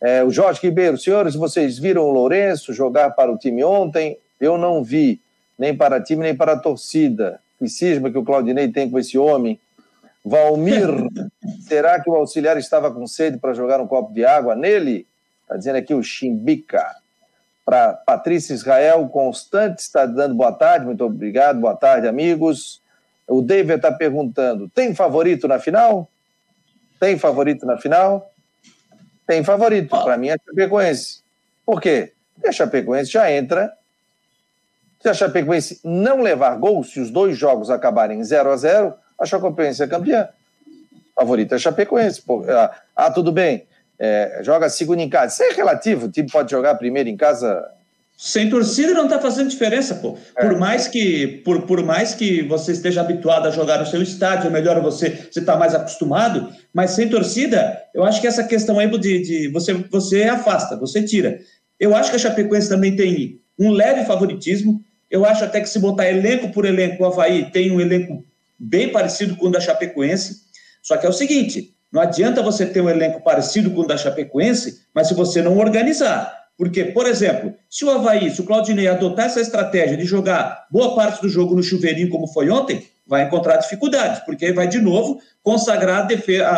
[0.00, 4.16] É, o Jorge Ribeiro, senhores, vocês viram o Lourenço jogar para o time ontem?
[4.40, 5.20] Eu não vi,
[5.58, 7.40] nem para time, nem para a torcida.
[7.58, 9.58] Que cisma que o Claudinei tem com esse homem.
[10.24, 10.88] Valmir,
[11.66, 15.06] será que o auxiliar estava com sede para jogar um copo de água nele?
[15.42, 16.94] Está dizendo aqui o Chimbica.
[17.64, 22.80] Para Patrícia Israel Constante está dando boa tarde, muito obrigado, boa tarde, amigos.
[23.26, 26.08] O David está perguntando: tem favorito na final?
[26.98, 28.32] Tem favorito na final?
[29.26, 29.90] Tem favorito.
[29.90, 31.20] Para mim é a Chapecoense.
[31.64, 32.12] Por quê?
[32.34, 33.72] Porque a Chapecoense já entra.
[35.00, 39.24] Se a Chapecoense não levar gol, se os dois jogos acabarem 0 a 0 a
[39.24, 40.28] Chapecoense é campeã.
[41.14, 42.22] Favorita é a Chapecoense.
[42.22, 43.66] Pô, ah, ah, tudo bem.
[43.98, 45.34] É, joga segundo em casa.
[45.34, 46.06] Isso é relativo.
[46.06, 47.68] O time pode jogar primeiro em casa
[48.20, 50.18] sem torcida não está fazendo diferença, pô.
[50.36, 50.44] É.
[50.44, 54.48] Por mais que por, por mais que você esteja habituado a jogar no seu estádio,
[54.48, 58.80] é melhor você você está mais acostumado, mas sem torcida, eu acho que essa questão
[58.80, 61.38] aí de, de você você afasta, você tira.
[61.78, 64.82] Eu acho que a Chapecoense também tem um leve favoritismo.
[65.10, 68.24] Eu acho até que se botar elenco por elenco, o Havaí tem um elenco
[68.58, 70.42] bem parecido com o da Chapecoense.
[70.82, 73.96] Só que é o seguinte: não adianta você ter um elenco parecido com o da
[73.96, 78.88] Chapecoense, mas se você não organizar porque, por exemplo, se o Havaí, se o Claudinei
[78.88, 83.22] adotar essa estratégia de jogar boa parte do jogo no chuveirinho, como foi ontem, vai
[83.22, 86.08] encontrar dificuldades, porque vai de novo consagrar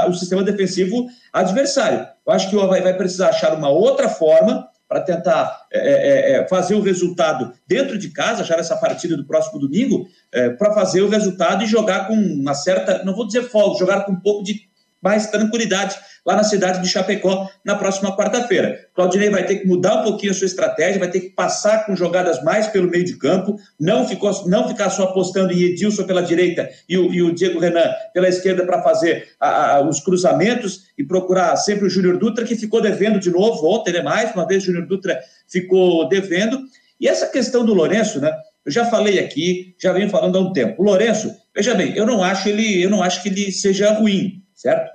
[0.09, 2.09] o sistema defensivo adversário.
[2.27, 6.33] Eu acho que o Havaí vai precisar achar uma outra forma para tentar é, é,
[6.33, 10.75] é, fazer o resultado dentro de casa, achar essa partida do próximo domingo, é, para
[10.75, 14.21] fazer o resultado e jogar com uma certa, não vou dizer folga, jogar com um
[14.21, 14.69] pouco de
[15.03, 18.79] mais tranquilidade lá na cidade de Chapecó na próxima quarta-feira.
[18.95, 21.97] Claudinei vai ter que mudar um pouquinho a sua estratégia, vai ter que passar com
[21.97, 26.23] jogadas mais pelo meio de campo, não, ficou, não ficar só apostando em Edilson pela
[26.23, 30.91] direita e o, e o Diego Renan pela esquerda para fazer a, a, os cruzamentos
[30.97, 34.03] e procurar sempre o Júnior Dutra, que ficou devendo de novo ontem, né?
[34.03, 36.61] Mais uma vez o Júnior Dutra ficou devendo.
[37.01, 38.31] E essa questão do Lourenço, né?
[38.65, 40.83] Eu já falei aqui, já venho falando há um tempo.
[40.83, 44.40] O Lourenço, veja bem, eu não acho ele, eu não acho que ele seja ruim,
[44.61, 44.91] certo?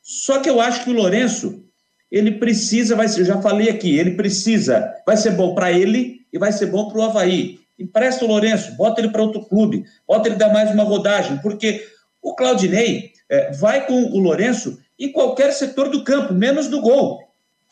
[0.00, 1.64] Só que eu acho que o Lourenço,
[2.10, 6.20] ele precisa, vai ser, eu já falei aqui, ele precisa, vai ser bom para ele
[6.32, 7.58] e vai ser bom para o Havaí.
[7.78, 11.84] Empresta o Lourenço, bota ele para outro clube, bota ele dar mais uma rodagem, porque
[12.22, 17.20] o Claudinei é, vai com o Lourenço em qualquer setor do campo, menos do gol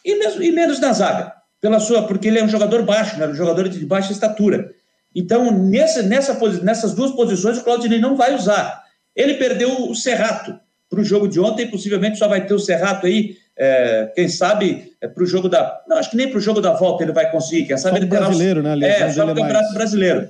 [0.05, 3.27] e, mesmo, e menos na zaga, pela sua, porque ele é um jogador baixo, né,
[3.27, 4.73] um jogador de baixa estatura.
[5.15, 8.85] Então, nessa, nessa, nessas duas posições, o Claudinei não vai usar.
[9.15, 13.07] Ele perdeu o Serrato para o jogo de ontem, possivelmente só vai ter o Serrato
[13.07, 15.83] aí, é, quem sabe, é, para o jogo da.
[15.89, 17.67] Não, acho que nem para o jogo da volta ele vai conseguir.
[17.67, 18.79] Quem sabe só ele brasileiro, né?
[18.83, 20.29] É, só o Campeonato Brasileiro.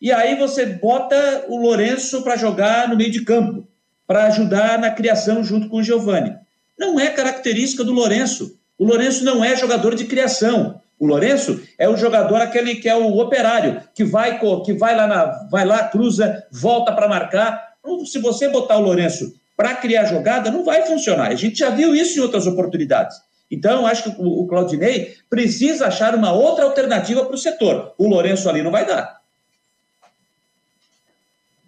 [0.00, 3.66] E aí você bota o Lourenço para jogar no meio de campo,
[4.06, 6.34] para ajudar na criação junto com o Giovani.
[6.78, 8.58] Não é característica do Lourenço.
[8.78, 10.80] O Lourenço não é jogador de criação.
[10.98, 15.06] O Lourenço é o jogador aquele que é o operário, que vai que vai lá
[15.06, 17.74] na, vai lá, cruza, volta para marcar.
[18.06, 21.30] Se você botar o Lourenço para criar jogada, não vai funcionar.
[21.30, 23.16] A gente já viu isso em outras oportunidades.
[23.50, 27.94] Então, acho que o Claudinei precisa achar uma outra alternativa para o setor.
[27.96, 29.20] O Lourenço ali não vai dar.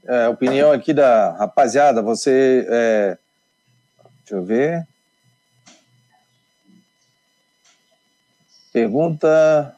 [0.09, 2.67] É, opinião aqui da rapaziada, você.
[2.69, 3.19] É...
[4.21, 4.87] Deixa eu ver.
[8.73, 9.75] Pergunta.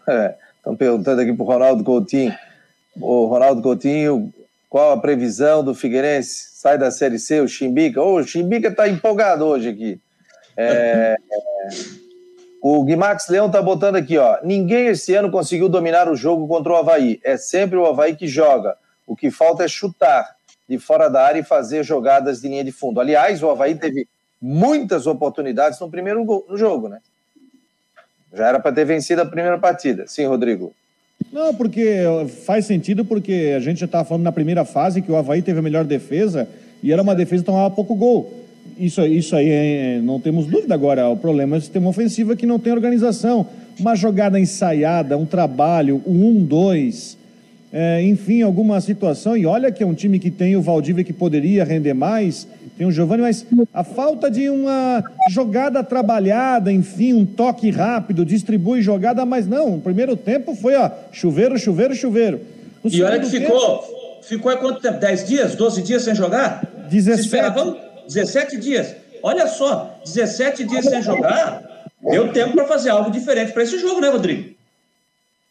[0.00, 2.36] Estão é, perguntando aqui para o Ronaldo Coutinho.
[2.96, 4.32] O Ronaldo Coutinho
[4.72, 6.48] qual a previsão do Figueirense?
[6.54, 8.00] Sai da Série C, o Chimbica.
[8.00, 10.00] Oh, o Chimbica está empolgado hoje aqui.
[10.56, 11.14] É,
[12.62, 14.38] o Guimax Leão está botando aqui, ó.
[14.42, 17.20] Ninguém esse ano conseguiu dominar o jogo contra o Havaí.
[17.22, 18.74] É sempre o Havaí que joga.
[19.06, 22.72] O que falta é chutar de fora da área e fazer jogadas de linha de
[22.72, 22.98] fundo.
[22.98, 24.08] Aliás, o Havaí teve
[24.40, 27.00] muitas oportunidades no primeiro no jogo, né?
[28.32, 30.06] Já era para ter vencido a primeira partida.
[30.06, 30.72] Sim, Rodrigo.
[31.30, 31.98] Não, porque
[32.46, 35.58] faz sentido, porque a gente já estava falando na primeira fase que o Havaí teve
[35.58, 36.48] a melhor defesa
[36.82, 38.32] e era uma defesa que tomava pouco gol.
[38.78, 41.08] Isso, isso aí é, não temos dúvida agora.
[41.08, 43.46] O problema é o sistema ofensivo que não tem organização.
[43.78, 47.16] Uma jogada ensaiada, um trabalho, um 1-2,
[47.72, 49.36] é, enfim, alguma situação.
[49.36, 52.86] E olha que é um time que tem o Valdívia que poderia render mais tem
[52.86, 59.26] o Giovanni, mas a falta de uma jogada trabalhada, enfim, um toque rápido, distribui jogada,
[59.26, 62.40] mas não, o primeiro tempo foi, ó, chuveiro, chuveiro, chuveiro.
[62.82, 64.98] No e olha que ficou, tempo, ficou há quanto tempo?
[64.98, 66.66] 10 dias, 12 dias sem jogar?
[66.90, 67.20] 17.
[67.20, 67.76] esperavam
[68.08, 68.96] 17 dias.
[69.22, 71.62] Olha só, 17 dias sem jogar,
[72.10, 74.51] deu tempo para fazer algo diferente para esse jogo, né, Rodrigo?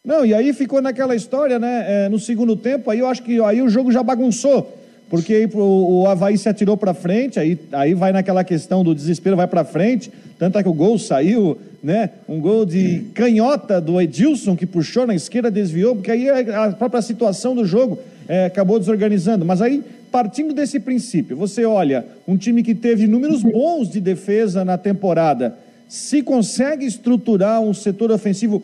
[0.04, 2.06] Não, e aí ficou naquela história, né?
[2.06, 6.04] É, no segundo tempo, aí eu acho que aí o jogo já bagunçou porque o,
[6.04, 9.66] o Havaí se atirou para frente, aí, aí vai naquela questão do desespero, vai para
[9.66, 10.10] frente,
[10.40, 12.12] tanto é que o gol saiu, né?
[12.30, 17.02] Um gol de canhota do Edilson, que puxou na esquerda, desviou, porque aí a própria
[17.02, 19.44] situação do jogo é, acabou desorganizando.
[19.44, 24.64] Mas aí, partindo desse princípio, você olha um time que teve números bons de defesa
[24.64, 25.58] na temporada,
[25.90, 28.64] se consegue estruturar um setor ofensivo,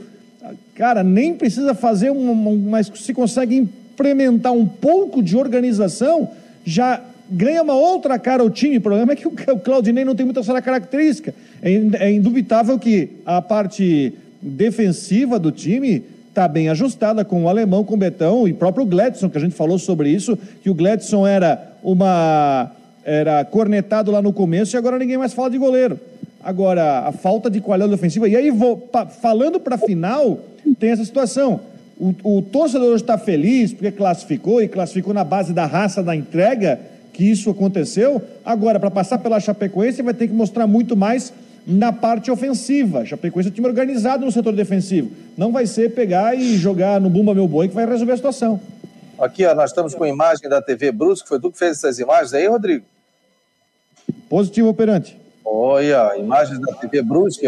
[0.76, 2.34] cara, nem precisa fazer um,
[2.70, 6.30] mas se consegue implementar um pouco de organização,
[6.66, 8.78] já ganha uma outra cara o time.
[8.78, 9.32] O problema é que o
[9.64, 11.34] Claudinei não tem muita essa característica.
[11.62, 11.72] É,
[12.06, 17.96] é indubitável que a parte defensiva do time está bem ajustada com o alemão, com
[17.96, 21.74] o Betão e próprio Gladson, que a gente falou sobre isso, que o Gladson era
[21.84, 22.72] uma
[23.04, 25.98] era cornetado lá no começo e agora ninguém mais fala de goleiro.
[26.44, 28.28] Agora, a falta de qualidade ofensiva.
[28.28, 30.40] E aí, vou, pa, falando para a final,
[30.80, 31.60] tem essa situação.
[32.00, 36.80] O, o torcedor está feliz porque classificou e classificou na base da raça da entrega
[37.12, 38.22] que isso aconteceu.
[38.46, 41.34] Agora, para passar pela Chapecoense, vai ter que mostrar muito mais
[41.66, 43.04] na parte ofensiva.
[43.04, 45.12] Chapecoense é um time organizado no setor defensivo.
[45.36, 48.62] Não vai ser pegar e jogar no Bumba Meu Boi que vai resolver a situação.
[49.20, 51.28] Aqui, ó, nós estamos com imagem da TV Brusque.
[51.28, 52.86] Foi tu que fez essas imagens aí, Rodrigo?
[54.30, 55.18] Positivo operante.
[55.50, 57.48] Olha, imagens da TV Brusque.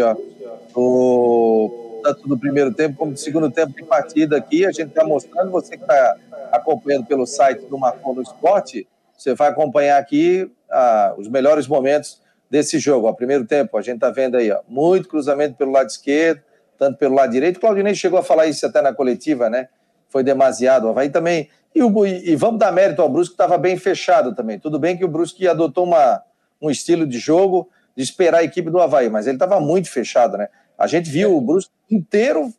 [0.74, 4.64] Do, tanto do primeiro tempo como do segundo tempo de partida aqui.
[4.64, 6.16] A gente está mostrando, você que está
[6.50, 12.22] acompanhando pelo site do Marcon no Esporte, você vai acompanhar aqui ah, os melhores momentos
[12.48, 13.06] desse jogo.
[13.06, 16.40] Ó, primeiro tempo, a gente está vendo aí, ó, muito cruzamento pelo lado esquerdo,
[16.78, 17.60] tanto pelo lado direito.
[17.60, 19.68] Claudinei chegou a falar isso até na coletiva, né?
[20.08, 20.88] Foi demasiado.
[20.88, 21.50] Havaí também.
[21.74, 24.58] E, o, e vamos dar mérito ao Brusque, que estava bem fechado também.
[24.58, 26.22] Tudo bem que o Brusque adotou uma,
[26.62, 30.36] um estilo de jogo de esperar a equipe do Havaí, mas ele estava muito fechado,
[30.36, 30.48] né?
[30.78, 32.52] A gente viu o Brusque inteiro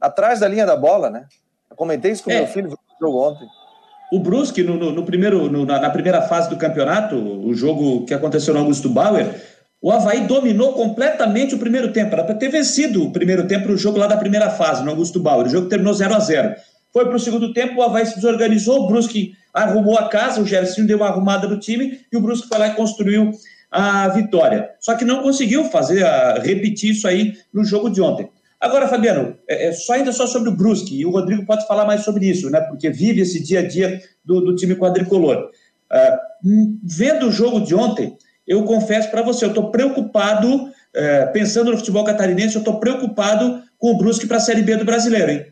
[0.00, 1.26] atrás da linha da bola, né?
[1.70, 2.38] Eu comentei isso com o é.
[2.38, 3.48] meu filho no jogo ontem.
[4.12, 8.04] O Brusque, no, no, no primeiro, no, na, na, primeira fase do campeonato, o jogo
[8.04, 9.40] que aconteceu no Augusto Bauer,
[9.80, 12.12] o Havaí dominou completamente o primeiro tempo.
[12.12, 15.20] Era para ter vencido o primeiro tempo o jogo lá da primeira fase, no Augusto
[15.20, 15.46] Bauer.
[15.46, 16.54] O jogo terminou 0 a 0
[16.92, 20.46] Foi para o segundo tempo, o Havaí se desorganizou, o Brusque arrumou a casa, o
[20.46, 23.30] Gersinho deu uma arrumada no time e o Brusque foi lá e construiu
[23.70, 24.70] a vitória.
[24.80, 28.28] Só que não conseguiu fazer, a, repetir isso aí no jogo de ontem.
[28.60, 31.86] Agora, Fabiano, é, é, só ainda só sobre o Brusque, e o Rodrigo pode falar
[31.86, 32.60] mais sobre isso, né?
[32.60, 35.50] Porque vive esse dia a dia do, do time quadricolor.
[35.90, 41.70] Uh, vendo o jogo de ontem, eu confesso para você, eu estou preocupado, uh, pensando
[41.70, 45.30] no futebol catarinense, eu estou preocupado com o Brusque para a Série B do brasileiro,
[45.30, 45.46] hein?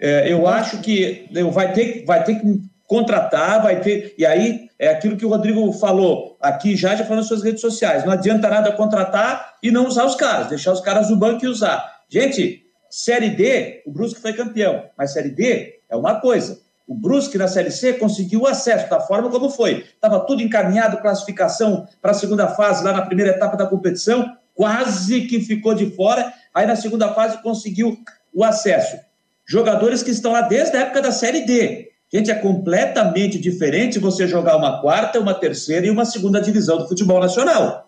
[0.00, 2.62] Uh, eu acho que vai ter, vai ter que
[2.94, 4.14] contratar, vai ter.
[4.16, 7.60] E aí é aquilo que o Rodrigo falou aqui já, já falou nas suas redes
[7.60, 8.04] sociais.
[8.04, 11.48] Não adianta nada contratar e não usar os caras, deixar os caras no banco e
[11.48, 12.02] usar.
[12.08, 16.60] Gente, Série D, o Brusque foi campeão, mas Série D é uma coisa.
[16.86, 19.84] O Brusque na Série C conseguiu o acesso da forma como foi.
[19.94, 25.22] Estava tudo encaminhado, classificação para a segunda fase, lá na primeira etapa da competição, quase
[25.22, 26.32] que ficou de fora.
[26.54, 27.98] Aí na segunda fase conseguiu
[28.32, 28.96] o acesso.
[29.44, 31.93] Jogadores que estão lá desde a época da Série D.
[32.14, 36.86] Gente, é completamente diferente você jogar uma quarta, uma terceira e uma segunda divisão do
[36.86, 37.84] futebol nacional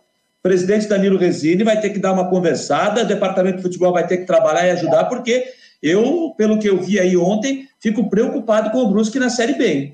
[0.47, 4.19] presidente Danilo Resini vai ter que dar uma conversada, o departamento de futebol vai ter
[4.19, 5.45] que trabalhar e ajudar, porque
[5.83, 9.93] eu, pelo que eu vi aí ontem, fico preocupado com o Brusque na Série B.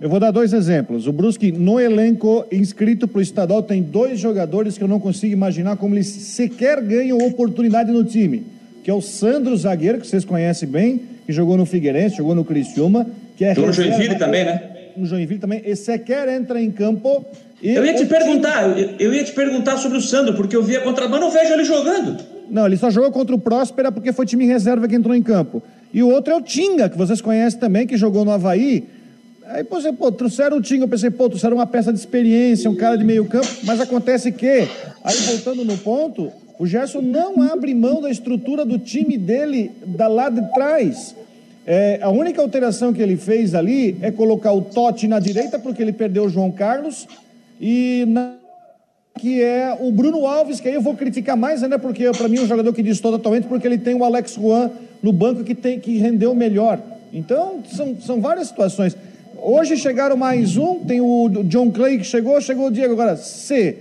[0.00, 1.06] Eu vou dar dois exemplos.
[1.06, 5.34] O Brusque, no elenco inscrito para o estadual, tem dois jogadores que eu não consigo
[5.34, 8.46] imaginar como eles sequer ganham oportunidade no time.
[8.82, 12.46] Que é o Sandro Zagueiro, que vocês conhecem bem, que jogou no Figueirense, jogou no
[12.46, 13.06] Criciúma.
[13.40, 14.62] Que é no Joinville também, né?
[14.94, 15.62] No Joinville também.
[15.64, 17.24] E sequer entra em campo
[17.62, 18.96] eu ia te perguntar, time...
[18.98, 21.64] eu ia te perguntar sobre o Sandro, porque eu via contra, mas não vejo ele
[21.64, 22.22] jogando.
[22.50, 25.62] Não, ele só jogou contra o Próspera porque foi time reserva que entrou em campo.
[25.90, 28.84] E o outro é o Tinga, que vocês conhecem também, que jogou no Havaí.
[29.46, 32.76] Aí, você, pô, trouxeram o Tinga, eu pensei, pô, trouxeram uma peça de experiência, um
[32.76, 34.68] cara de meio campo, mas acontece que,
[35.02, 40.08] aí voltando no ponto, o Gerson não abre mão da estrutura do time dele da
[40.08, 41.14] lá de trás.
[41.66, 45.82] É, a única alteração que ele fez ali é colocar o Totti na direita, porque
[45.82, 47.06] ele perdeu o João Carlos,
[47.60, 48.34] e na,
[49.18, 52.38] que é o Bruno Alves, que aí eu vou criticar mais ainda, porque para mim
[52.38, 54.70] é um jogador que diz totalmente, porque ele tem o Alex Juan
[55.02, 56.80] no banco que, tem, que rendeu melhor.
[57.12, 58.96] Então, são, são várias situações.
[59.36, 62.92] Hoje chegaram mais um, tem o John Clay que chegou, chegou o Diego.
[62.92, 63.76] Agora, se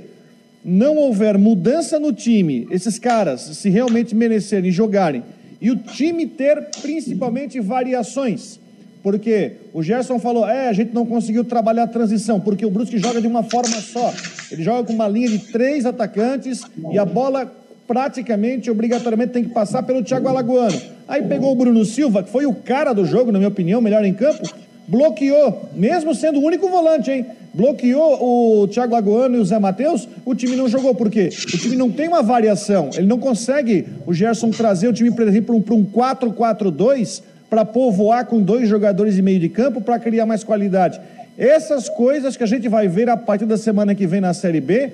[0.64, 5.24] não houver mudança no time, esses caras, se realmente merecerem jogarem,
[5.62, 8.60] e o time ter principalmente variações,
[9.02, 12.98] porque o Gerson falou, é, a gente não conseguiu trabalhar a transição, porque o Brusque
[12.98, 14.14] joga de uma forma só.
[14.52, 17.52] Ele joga com uma linha de três atacantes e a bola
[17.88, 20.80] praticamente, obrigatoriamente, tem que passar pelo Thiago Alagoano.
[21.08, 24.06] Aí pegou o Bruno Silva, que foi o cara do jogo, na minha opinião, melhor
[24.06, 24.48] em campo,
[24.88, 27.26] bloqueou, mesmo sendo o único volante, hein?
[27.54, 30.94] Bloqueou o Thiago Lagoano e o Zé Matheus, o time não jogou.
[30.94, 31.30] Por quê?
[31.32, 32.90] O time não tem uma variação.
[32.96, 38.26] Ele não consegue, o Gerson, trazer o time, por exemplo, para um 4-4-2 para povoar
[38.28, 41.02] com dois jogadores e meio de campo para criar mais qualidade.
[41.38, 44.62] Essas coisas que a gente vai ver a partir da semana que vem na Série
[44.62, 44.92] B,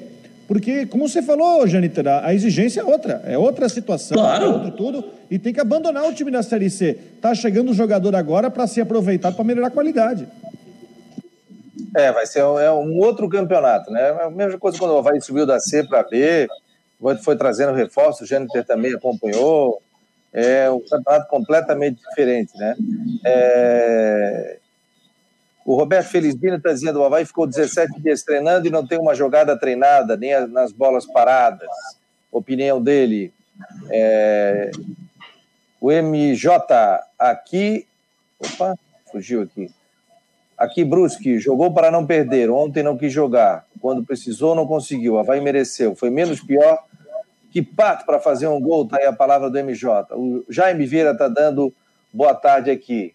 [0.48, 4.44] porque, como você falou, Janiter, a exigência é outra, é outra situação, claro.
[4.44, 6.98] é outro tudo, e tem que abandonar o time da Série C.
[7.20, 10.28] Tá chegando o jogador agora para ser aproveitado para melhorar a qualidade.
[11.96, 14.10] É, vai ser um, é um outro campeonato, né?
[14.10, 16.48] É a mesma coisa quando o Havaí subiu da C para B,
[17.24, 19.82] foi trazendo reforço, o Jâniter também acompanhou,
[20.34, 22.76] é um campeonato completamente diferente, né?
[23.26, 24.58] É...
[25.66, 29.16] O Roberto Felizbino está que o Havaí ficou 17 dias treinando e não tem uma
[29.16, 31.70] jogada treinada, nem nas bolas paradas.
[32.30, 33.34] Opinião dele.
[33.90, 34.70] É...
[35.80, 36.50] O MJ
[37.18, 37.88] aqui.
[38.38, 38.76] Opa,
[39.10, 39.72] fugiu aqui.
[40.66, 42.50] Aqui, Brusque, jogou para não perder.
[42.50, 43.66] Ontem não quis jogar.
[43.80, 45.18] Quando precisou, não conseguiu.
[45.18, 45.96] Havaí mereceu.
[45.96, 46.80] Foi menos pior
[47.56, 50.14] que pato para fazer um gol, tá aí a palavra do MJ.
[50.14, 51.74] O Jaime Vieira está dando
[52.12, 53.14] boa tarde aqui.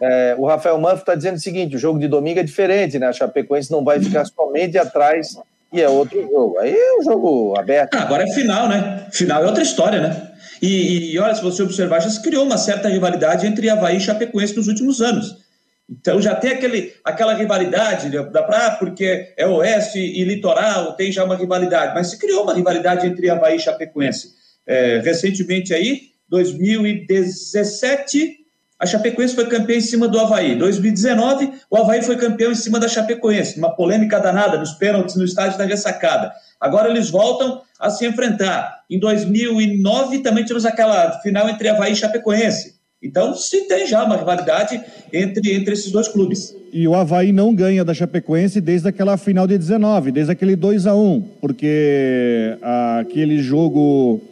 [0.00, 3.06] É, o Rafael Manfro está dizendo o seguinte: o jogo de domingo é diferente, né?
[3.06, 5.36] A Chapecoense não vai ficar somente atrás
[5.70, 6.58] e é outro jogo.
[6.58, 7.94] Aí é um jogo aberto.
[7.94, 9.08] Ah, agora é final, né?
[9.12, 10.30] Final é outra história, né?
[10.62, 14.00] E, e olha, se você observar, já se criou uma certa rivalidade entre Havaí e
[14.00, 15.43] Chapecoense nos últimos anos.
[15.88, 21.12] Então já tem aquele, aquela rivalidade, né, da pra, porque é oeste e litoral, tem
[21.12, 24.32] já uma rivalidade, mas se criou uma rivalidade entre Havaí e Chapecoense.
[24.66, 28.44] É, recentemente aí, 2017,
[28.78, 30.56] a Chapecoense foi campeã em cima do Havaí.
[30.56, 35.24] 2019, o Havaí foi campeão em cima da Chapecoense, uma polêmica danada nos pênaltis no
[35.24, 36.32] estádio da ressacada.
[36.58, 38.84] Agora eles voltam a se enfrentar.
[38.90, 42.73] Em 2009 também tivemos aquela final entre Havaí e Chapecoense.
[43.04, 44.80] Então, se tem já uma rivalidade
[45.12, 46.56] entre, entre esses dois clubes.
[46.72, 50.86] E o Havaí não ganha da Chapecoense desde aquela final de 19, desde aquele 2
[50.86, 52.56] a 1 porque
[52.98, 54.22] aquele jogo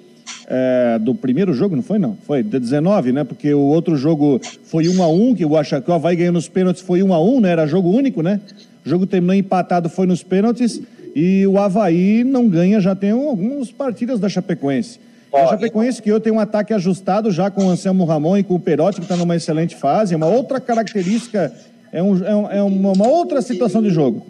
[0.49, 2.17] é, do primeiro jogo, não foi não?
[2.27, 3.25] Foi de 19, né?
[3.25, 7.03] Porque o outro jogo foi 1 a 1 que o, Havaí ganhou nos pênaltis foi
[7.03, 7.51] 1 a 1 né?
[7.51, 8.41] Era jogo único, né?
[8.85, 10.81] O jogo terminou empatado, foi nos pênaltis,
[11.15, 14.99] e o Havaí não ganha já tem algumas partidas da Chapecoense.
[15.33, 18.45] Ó, a Chapecoense que eu tenho um ataque ajustado já com o Anselmo Ramon e
[18.45, 20.13] com o Perotti, que está numa excelente fase.
[20.13, 21.51] É uma outra característica,
[21.91, 24.27] é, um, é, um, é uma, outra situação de jogo.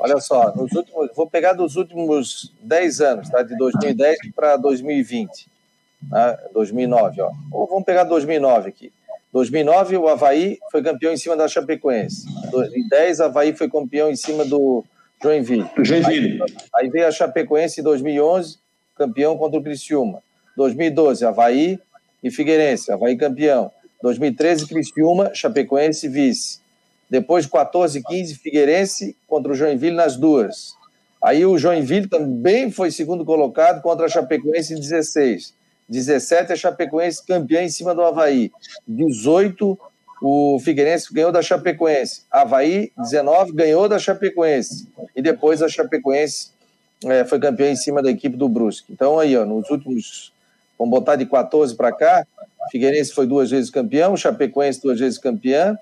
[0.00, 3.42] Olha só, nos últimos, vou pegar dos últimos 10 anos, tá?
[3.42, 5.48] de 2010 para 2020.
[6.10, 6.38] Tá?
[6.52, 7.30] 2009, ó.
[7.52, 8.92] Ou vamos pegar 2009 aqui.
[9.32, 12.26] 2009, o Havaí foi campeão em cima da Chapecoense.
[12.50, 14.84] 2010, o Havaí foi campeão em cima do
[15.22, 15.66] Joinville.
[15.78, 16.42] Joinville.
[16.42, 18.58] Aí, aí veio a Chapecoense em 2011
[18.98, 20.22] campeão contra o Criciúma.
[20.56, 21.78] 2012, Havaí
[22.22, 23.70] e Figueirense, Havaí campeão.
[24.02, 26.60] 2013, Criciúma, Chapecoense vice.
[27.08, 30.76] Depois, 14 15, Figueirense contra o Joinville nas duas.
[31.22, 35.54] Aí o Joinville também foi segundo colocado contra a Chapecoense em 16.
[35.88, 38.52] 17, a Chapecoense campeã em cima do Havaí.
[38.86, 39.78] 18,
[40.20, 42.22] o Figueirense ganhou da Chapecoense.
[42.30, 44.86] Havaí, 19, ganhou da Chapecoense.
[45.16, 46.50] E depois a Chapecoense
[47.04, 48.92] é, foi campeão em cima da equipe do Brusque.
[48.92, 50.32] Então, aí, ó, nos últimos,
[50.78, 52.26] vamos botar de 14 para cá,
[52.70, 55.78] Figueirense foi duas vezes campeão, Chapecoense duas vezes campeã.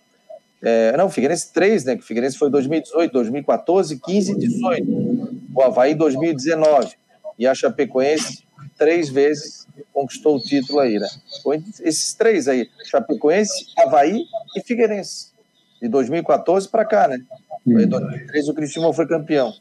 [0.62, 1.96] É, não, Figueirense três, né?
[1.96, 5.40] Que Figueirense foi 2018, 2014, 15 e 18.
[5.54, 6.94] O Havaí 2019.
[7.38, 8.44] E a Chapecoense
[8.78, 11.08] três vezes conquistou o título aí, né?
[11.42, 14.24] Foi esses três aí: Chapecoense, Havaí
[14.56, 15.34] e Figueirense.
[15.80, 17.18] De 2014 para cá, né?
[17.66, 19.52] Em 2013 o Cristiano foi campeão.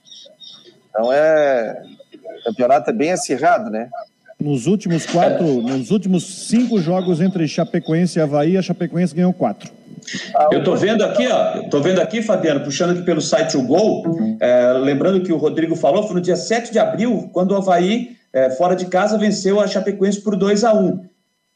[0.95, 1.83] Então é.
[2.13, 3.89] O campeonato é bem acirrado, né?
[4.39, 9.71] Nos últimos quatro, nos últimos cinco jogos entre Chapecoense e Havaí, a Chapecoense ganhou quatro.
[10.51, 14.03] Eu tô vendo aqui, ó, tô vendo aqui, Fabiano, puxando aqui pelo site o Gol,
[14.39, 18.15] é, lembrando que o Rodrigo falou, foi no dia 7 de abril, quando o Havaí,
[18.31, 21.05] é, fora de casa, venceu a Chapecoense por 2 a 1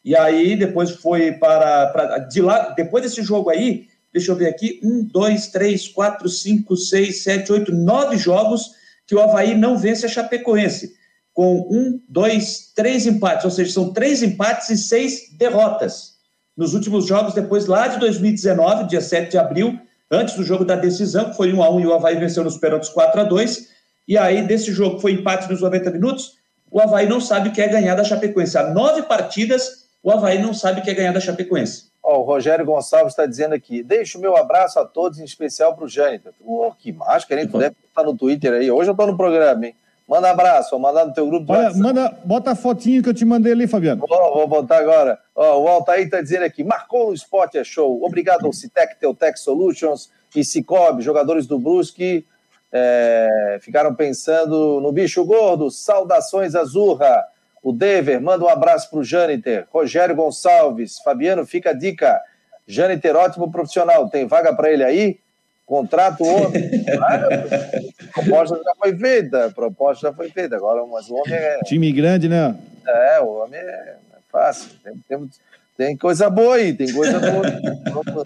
[0.04, 2.18] E aí, depois foi para, para.
[2.20, 6.76] de lá, depois desse jogo aí, deixa eu ver aqui, um, dois, três, quatro, cinco,
[6.76, 8.79] seis, sete, oito, nove jogos
[9.10, 10.94] que o Havaí não vence a Chapecoense,
[11.34, 16.20] com um, dois, três empates, ou seja, são três empates e seis derrotas.
[16.56, 19.80] Nos últimos jogos, depois lá de 2019, dia 7 de abril,
[20.12, 22.58] antes do jogo da decisão, que foi 1 a 1 e o Havaí venceu nos
[22.58, 23.70] pênaltis 4 a 2
[24.08, 26.34] e aí desse jogo foi empate nos 90 minutos,
[26.70, 28.60] o Havaí não sabe o que é ganhar da Chapecoense.
[28.60, 31.86] Há nove partidas, o Havaí não sabe o que é ganhar da Chapecoense.
[32.12, 35.76] Oh, o Rogério Gonçalves está dizendo aqui: deixa o meu abraço a todos, em especial
[35.76, 36.34] para o Jâniter.
[36.44, 37.48] Oh, que máscara, hein?
[37.48, 38.72] Tu deve estar no Twitter aí.
[38.72, 39.76] Hoje eu estou no programa, hein?
[40.08, 41.54] Manda abraço, vou mandar no teu grupo.
[41.54, 44.04] Olha, manda, bota a fotinho que eu te mandei ali, Fabiano.
[44.10, 45.20] Oh, vou botar agora.
[45.36, 48.04] Oh, o Altair está dizendo aqui, marcou no esporte é show.
[48.04, 52.26] Obrigado ao Citec, Teutec Solutions e Cicobi, jogadores do Brusque,
[52.72, 55.70] é, ficaram pensando no bicho gordo.
[55.70, 57.24] Saudações, Azurra.
[57.62, 59.68] O Dever, manda um abraço para o Jâniter.
[59.72, 62.22] Rogério Gonçalves, Fabiano, fica a dica.
[62.66, 64.10] Jâniter, ótimo profissional.
[64.10, 65.20] Tem vaga para ele aí?
[65.66, 66.70] Contrato homem.
[66.98, 70.56] a proposta já foi feita, a proposta já foi feita.
[70.56, 71.60] Agora, mas o homem é.
[71.60, 72.56] Time grande, né?
[72.88, 73.96] É, o homem é,
[74.32, 74.70] fácil.
[74.84, 75.30] Tem, tem,
[75.78, 78.26] tem, coisa boa aí, tem coisa boa.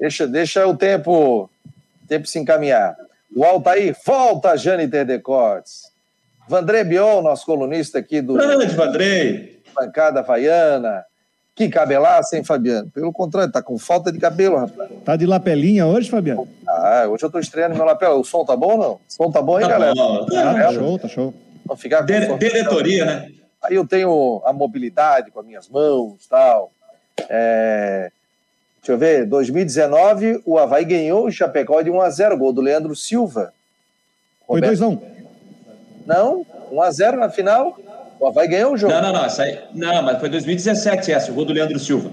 [0.00, 1.48] deixa, deixa o tempo,
[2.08, 2.96] tempo se encaminhar.
[3.34, 5.92] O Altair, volta, Jâniter Decortes.
[6.48, 8.34] Vandré Bion, nosso colunista aqui do.
[8.34, 9.50] Grande, Vandré!
[9.74, 11.04] Bancada Havaiana.
[11.54, 12.90] Que cabelaça, hein, Fabiano?
[12.90, 14.90] Pelo contrário, tá com falta de cabelo, rapaz.
[15.02, 16.46] Tá de lapelinha hoje, Fabiano?
[16.68, 18.14] Ah, hoje eu tô estreando meu lapela.
[18.14, 18.92] O som tá bom ou não?
[18.92, 19.94] O som tá bom, hein, tá galera?
[19.94, 20.26] Bom.
[20.26, 21.34] Tá, tá show, tá show.
[21.64, 23.28] Vamos ficar com De Diretoria, né?
[23.62, 26.70] Aí eu tenho a mobilidade com as minhas mãos e tal.
[27.30, 28.10] É...
[28.78, 33.52] Deixa eu ver, 2019, o Havaí ganhou o Chapecó de 1x0, gol do Leandro Silva.
[34.46, 35.15] Foi 2x1.
[36.06, 37.78] Não, 1x0 na final.
[38.18, 38.92] O Havaí ganhou o jogo.
[38.94, 39.24] Não, não, não.
[39.24, 42.10] Essa aí, não, mas foi 2017 essa, o gol do Leandro Silva.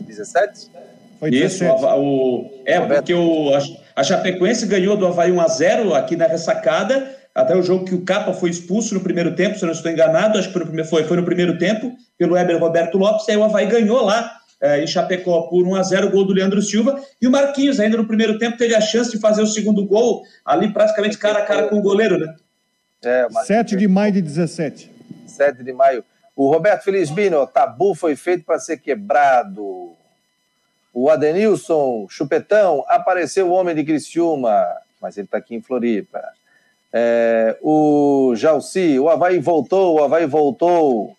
[0.00, 0.68] 17?
[1.18, 3.58] Foi Isso, o, o, é, porque o, a,
[3.96, 8.32] a Chapecoense ganhou do Havaí 1x0 aqui na ressacada, até o jogo que o Capa
[8.32, 10.90] foi expulso no primeiro tempo, se eu não estou enganado, acho que foi no primeiro,
[10.90, 14.38] foi, foi no primeiro tempo, pelo Weber Roberto Lopes, e aí o Havaí ganhou lá
[14.60, 18.38] é, em Chapecó por 1x0, gol do Leandro Silva, e o Marquinhos, ainda no primeiro
[18.38, 21.78] tempo, teve a chance de fazer o segundo gol, ali praticamente cara a cara com
[21.78, 22.34] o goleiro, né?
[23.04, 23.46] É, mas...
[23.46, 24.90] 7 de maio de 17.
[25.26, 26.04] 7 de maio.
[26.36, 29.92] O Roberto Felizbino, tabu foi feito para ser quebrado.
[30.92, 34.64] O Adenilson Chupetão, apareceu o homem de Criciúma,
[35.00, 36.22] mas ele está aqui em Floripa.
[36.92, 41.16] É, o Jalci, o Havaí voltou, o Havaí voltou.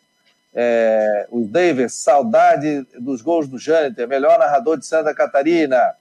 [0.53, 5.93] É, o Davis, saudade dos gols do Jâniter, melhor narrador de Santa Catarina.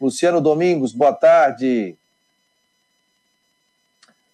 [0.00, 1.94] Luciano Domingos, boa tarde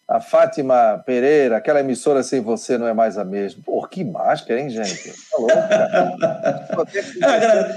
[0.07, 3.63] a Fátima Pereira, aquela emissora sem você não é mais a mesma.
[3.65, 5.11] Pô, que máscara, hein, gente?
[5.31, 5.57] Tá louco,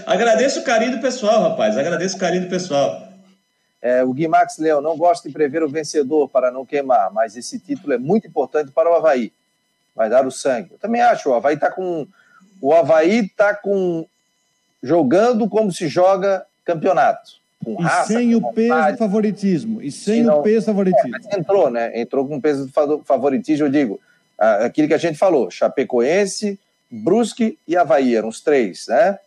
[0.05, 1.77] Agradeço o carinho do pessoal, rapaz.
[1.77, 3.07] Agradeço o carinho do pessoal.
[3.81, 7.59] É, o Guimax Leão, não gosta de prever o vencedor para não queimar, mas esse
[7.59, 9.31] título é muito importante para o Havaí.
[9.95, 10.73] Vai dar o sangue.
[10.73, 12.05] Eu também acho, o Havaí está com.
[12.59, 14.05] O Havaí está com.
[14.83, 18.13] jogando como se joga campeonato com raça.
[18.13, 19.81] E sem o peso do favoritismo.
[19.81, 21.15] E sem não, o peso do favoritismo.
[21.31, 21.99] É, entrou, né?
[21.99, 23.99] Entrou com o peso do favoritismo, eu digo.
[24.37, 29.17] Aquilo que a gente falou: Chapecoense, Brusque e Havaí, eram os três, né?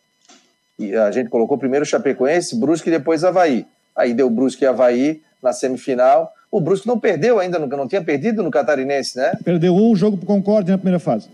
[0.78, 3.66] E a gente colocou primeiro Chapecoense, Brusque e depois Havaí.
[3.94, 6.32] Aí deu Brusque e Havaí na semifinal.
[6.50, 9.32] O Brusque não perdeu ainda, não tinha perdido no Catarinense, né?
[9.44, 11.28] Perdeu um jogo para o Concorde na primeira fase.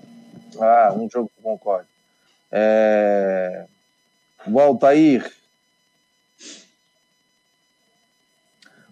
[0.61, 1.89] Ah, um jogo para o Concorde.
[2.51, 3.65] É...
[4.47, 5.31] O Altair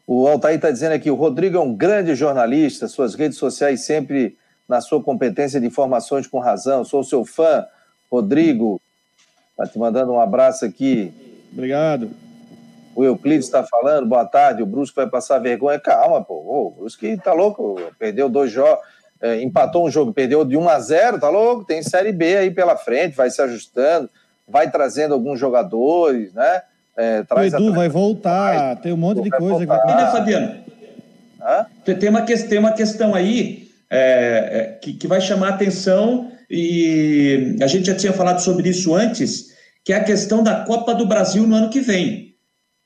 [0.07, 4.37] O Altair está dizendo aqui: o Rodrigo é um grande jornalista, suas redes sociais sempre
[4.69, 6.85] na sua competência de informações com razão.
[6.85, 7.67] Sou seu fã,
[8.11, 8.81] Rodrigo.
[9.51, 11.13] Está te mandando um abraço aqui.
[11.53, 12.11] Obrigado.
[12.95, 14.63] O Euclides está falando, boa tarde.
[14.63, 15.79] O Brusque vai passar vergonha.
[15.79, 16.35] Calma, pô.
[16.35, 17.77] O Brusque está louco.
[17.99, 18.85] Perdeu dois jogos,
[19.21, 21.65] é, empatou um jogo, perdeu de 1 a 0, tá louco?
[21.65, 24.11] Tem Série B aí pela frente, vai se ajustando,
[24.47, 26.63] vai trazendo alguns jogadores, né?
[26.97, 30.05] É, traz o Edu vai voltar, tem um monte de coisa que vai acontecer.
[30.05, 30.64] Né, Fabiano?
[31.42, 31.66] Hã?
[31.84, 37.57] Tem, uma, tem uma questão aí é, é, que, que vai chamar a atenção e
[37.61, 39.53] a gente já tinha falado sobre isso antes,
[39.84, 42.34] que é a questão da Copa do Brasil no ano que vem.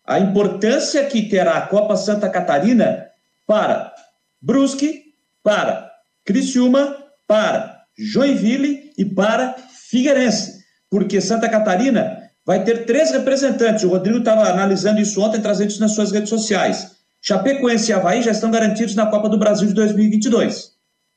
[0.06, 3.06] A importância que terá a Copa Santa Catarina
[3.46, 3.94] para
[4.40, 5.90] Brusque, para
[6.24, 6.96] Criciúma,
[7.26, 9.54] para Joinville e para
[9.88, 10.64] Figueirense.
[10.90, 13.84] Porque Santa Catarina vai ter três representantes.
[13.84, 16.96] O Rodrigo estava analisando isso ontem, trazendo isso nas suas redes sociais.
[17.20, 20.72] Chapecoense e Havaí já estão garantidos na Copa do Brasil de 2022.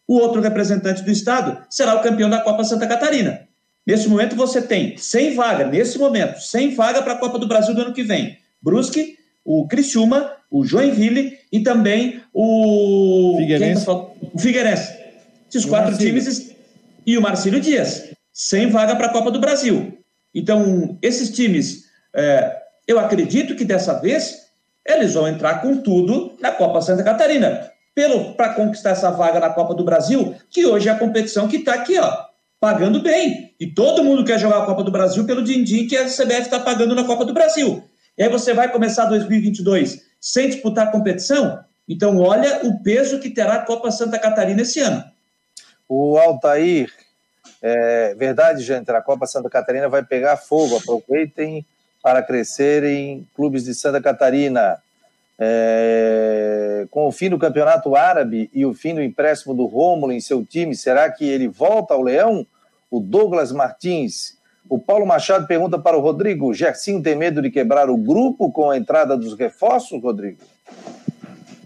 [0.05, 3.47] O outro representante do Estado será o campeão da Copa Santa Catarina.
[3.87, 7.73] Nesse momento você tem 100 vagas, nesse momento, 100 vagas para a Copa do Brasil
[7.73, 8.37] do ano que vem.
[8.61, 9.15] Brusque,
[9.45, 13.89] o Criciúma, o Joinville e também o Figueirense.
[13.89, 14.97] O Figueirense.
[15.47, 16.53] Esses quatro times
[17.05, 18.09] e o Marcílio Dias.
[18.33, 20.00] 100 vagas para a Copa do Brasil.
[20.33, 24.47] Então, esses times, é, eu acredito que dessa vez
[24.85, 27.71] eles vão entrar com tudo na Copa Santa Catarina,
[28.35, 31.73] para conquistar essa vaga na Copa do Brasil, que hoje é a competição que está
[31.73, 32.25] aqui, ó,
[32.59, 33.53] pagando bem.
[33.59, 36.59] E todo mundo quer jogar a Copa do Brasil pelo din-din que a CBF está
[36.59, 37.83] pagando na Copa do Brasil.
[38.17, 41.59] E aí você vai começar 2022 sem disputar a competição?
[41.87, 45.03] Então, olha o peso que terá a Copa Santa Catarina esse ano.
[45.87, 46.89] O Altair,
[47.61, 50.77] é verdade, gente, a Copa Santa Catarina vai pegar fogo.
[50.77, 51.65] Aproveitem
[52.01, 54.81] para crescer em clubes de Santa Catarina.
[55.43, 60.19] É, com o fim do campeonato árabe e o fim do empréstimo do Rômulo em
[60.19, 62.45] seu time, será que ele volta ao Leão?
[62.89, 64.37] O Douglas Martins.
[64.69, 68.69] O Paulo Machado pergunta para o Rodrigo: Gersinho tem medo de quebrar o grupo com
[68.69, 70.37] a entrada dos reforços, Rodrigo?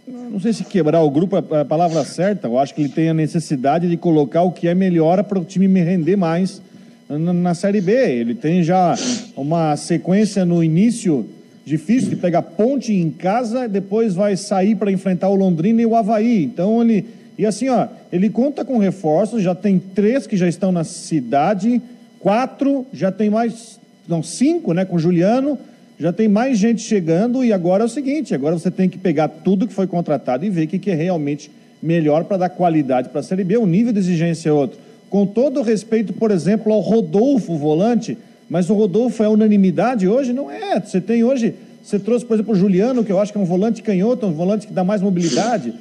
[0.08, 2.48] Não sei se quebrar o grupo é a palavra certa.
[2.48, 5.44] Eu acho que ele tem a necessidade de colocar o que é melhor para o
[5.44, 6.62] time me render mais
[7.10, 7.92] na, Série B.
[7.92, 8.96] Ele tem já
[9.36, 11.28] uma sequência no início
[11.66, 15.96] difícil de pegar ponte em casa, depois vai sair para enfrentar o Londrina e o
[15.96, 16.44] Havaí.
[16.44, 17.06] Então ele.
[17.38, 21.82] E assim, ó, ele conta com reforços, já tem três que já estão na cidade,
[22.20, 23.80] quatro, já tem mais.
[24.08, 25.58] Não, cinco, né, com o Juliano,
[25.98, 29.28] já tem mais gente chegando, e agora é o seguinte: agora você tem que pegar
[29.28, 31.50] tudo que foi contratado e ver o que, que é realmente
[31.82, 33.58] melhor para dar qualidade para a Série B.
[33.58, 34.80] O nível de exigência é outro.
[35.10, 38.18] Com todo respeito, por exemplo, ao Rodolfo, volante,
[38.50, 40.34] mas o Rodolfo é unanimidade hoje?
[40.34, 40.80] Não é.
[40.80, 43.46] Você tem hoje, você trouxe, por exemplo, o Juliano, que eu acho que é um
[43.46, 45.74] volante canhoto, um volante que dá mais mobilidade.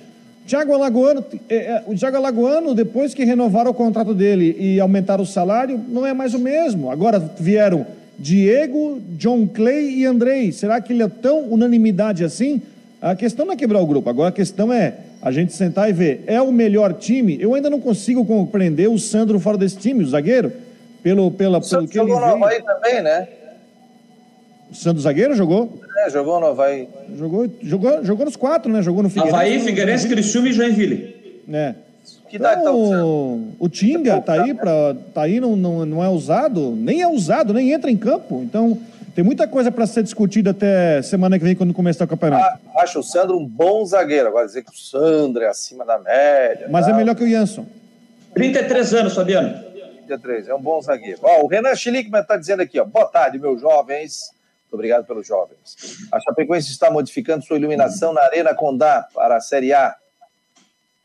[0.46, 5.24] Thiago Alagoano, é, é, o Thiago Alagoano, depois que renovaram o contrato dele e aumentaram
[5.24, 6.90] o salário, não é mais o mesmo.
[6.90, 7.86] Agora vieram
[8.18, 10.52] Diego, John Clay e Andrei.
[10.52, 12.62] Será que ele é tão unanimidade assim?
[13.00, 15.92] A questão não é quebrar o grupo, agora a questão é a gente sentar e
[15.92, 16.24] ver.
[16.26, 17.36] É o melhor time?
[17.40, 20.52] Eu ainda não consigo compreender o Sandro fora desse time, o zagueiro.
[21.02, 23.28] Pelo, pela, o pelo que jogou ele no Havaí também, né?
[24.70, 25.78] O Sandro zagueiro jogou?
[25.98, 26.88] É, jogou no Havaí.
[27.16, 28.80] Jogou, jogou, jogou nos quatro, né?
[28.80, 29.36] Jogou no Figueirense.
[29.36, 31.42] Havaí, Figueirense, Criciúma e Joinville.
[31.52, 31.74] É.
[32.28, 36.08] Que idade então, tá o Tinga tá aí, pra, tá aí não, não, não é
[36.08, 38.42] usado, nem é usado, nem entra em campo.
[38.42, 38.80] Então,
[39.14, 42.58] tem muita coisa para ser discutida até semana que vem, quando começar o campeonato.
[42.74, 44.28] Ah, acho o Sandro um bom zagueiro.
[44.28, 46.66] Agora dizer que o Sandro é acima da média.
[46.68, 46.92] Mas tá?
[46.92, 47.64] é melhor que o Jansson.
[48.34, 49.62] 33 anos, Fabiano.
[50.06, 51.20] 33, é um bom zagueiro.
[51.22, 54.32] Ó, o Renan Schlickman está dizendo aqui, ó, boa tarde, meus jovens.
[54.62, 55.76] Muito obrigado pelos jovens.
[56.10, 59.94] A Chapecoense está modificando sua iluminação na Arena Condá para a Série A.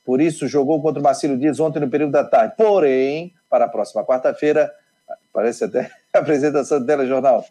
[0.09, 2.55] Por isso, jogou contra o Marcelo Dias ontem no período da tarde.
[2.57, 4.73] Porém, para a próxima quarta-feira,
[5.31, 7.45] parece até a apresentação do telejornal,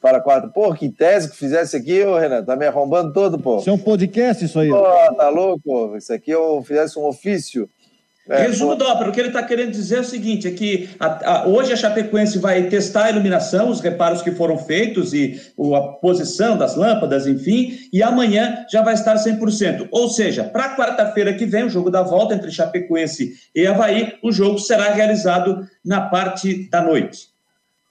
[0.00, 0.46] para a quarta.
[0.46, 3.58] Pô, que tese que fizesse aqui, ô Renan, tá me arrombando todo, pô.
[3.58, 4.70] Isso é um podcast, isso aí.
[4.70, 4.84] Pô,
[5.16, 5.96] tá louco?
[5.96, 7.68] Isso aqui eu fizesse um ofício.
[8.26, 10.88] É, Resumo da ópera, o que ele está querendo dizer é o seguinte: é que
[10.98, 15.38] a, a, hoje a Chapecoense vai testar a iluminação, os reparos que foram feitos e
[15.58, 19.88] o, a posição das lâmpadas, enfim, e amanhã já vai estar 100%.
[19.90, 24.32] Ou seja, para quarta-feira que vem, o jogo da volta entre Chapecoense e Havaí, o
[24.32, 27.28] jogo será realizado na parte da noite.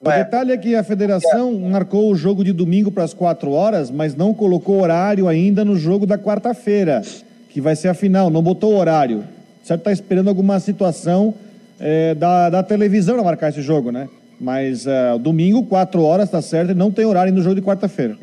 [0.00, 3.88] O detalhe é que a federação marcou o jogo de domingo para as quatro horas,
[3.88, 7.02] mas não colocou horário ainda no jogo da quarta-feira,
[7.50, 9.24] que vai ser a final, não botou horário
[9.64, 11.34] certo está esperando alguma situação
[11.80, 14.08] é, da, da televisão para marcar esse jogo, né?
[14.40, 18.16] Mas é, domingo, 4 horas, tá certo, e não tem horário no jogo de quarta-feira.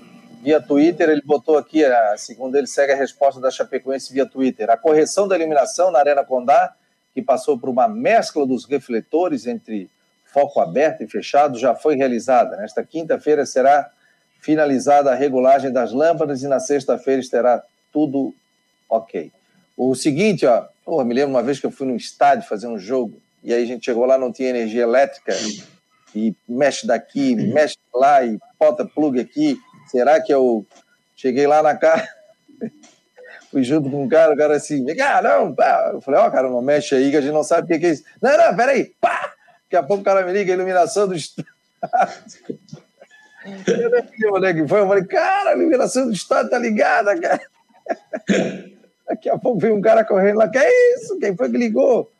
[0.43, 4.69] Via Twitter, ele botou aqui, a, segundo ele, segue a resposta da Chapecoense via Twitter.
[4.69, 6.73] A correção da eliminação na Arena Condá,
[7.13, 9.89] que passou por uma mescla dos refletores entre
[10.25, 12.57] foco aberto e fechado, já foi realizada.
[12.57, 13.89] Nesta quinta-feira será
[14.39, 17.61] finalizada a regulagem das lâmpadas e na sexta-feira estará
[17.91, 18.33] tudo
[18.89, 19.31] ok.
[19.77, 22.77] O seguinte, ó, Pô, me lembro uma vez que eu fui num estádio fazer um
[22.77, 25.33] jogo, e aí a gente chegou lá, não tinha energia elétrica,
[26.13, 29.57] e mexe daqui, mexe lá, e bota plug aqui.
[29.87, 30.65] Será que eu
[31.15, 32.05] cheguei lá na casa,
[33.49, 35.91] fui junto com um cara, o cara assim, ah, não, pá.
[35.93, 37.85] eu falei, ó, oh, cara, não mexe aí, que a gente não sabe o que
[37.85, 38.03] é isso.
[38.21, 39.33] Não, não, peraí, pá!
[39.63, 41.53] Daqui a pouco o cara me liga, iluminação do estádio.
[43.55, 47.41] eu falei, cara, a iluminação do estádio tá ligada, cara.
[49.07, 51.19] Daqui a pouco veio um cara correndo lá, que é isso?
[51.19, 52.11] Quem foi que ligou?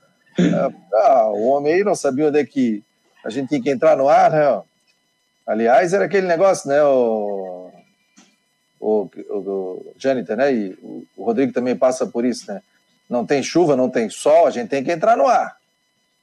[0.94, 2.84] Ah, o homem aí não sabia onde é que
[3.24, 4.62] a gente tinha que entrar no ar, né?
[5.46, 6.82] Aliás, era aquele negócio, né?
[6.84, 7.72] O,
[8.80, 10.54] o, o, o né?
[10.54, 12.62] E o, o Rodrigo também passa por isso, né?
[13.10, 15.58] Não tem chuva, não tem sol, a gente tem que entrar no ar.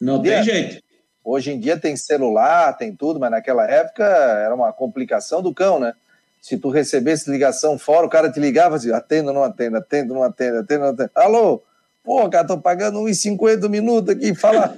[0.00, 0.82] Não tem jeito.
[1.22, 5.78] Hoje em dia tem celular, tem tudo, mas naquela época era uma complicação do cão,
[5.78, 5.92] né?
[6.40, 10.22] Se tu recebesse ligação fora, o cara te ligava assim, atenda, não atenda, atenda, não
[10.22, 11.10] atenda, atenda, não atenda.
[11.14, 11.62] Alô?
[12.02, 14.76] Pô, cara, tô pagando 1,50 minutos aqui, fala.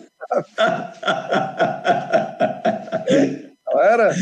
[3.66, 4.14] não era?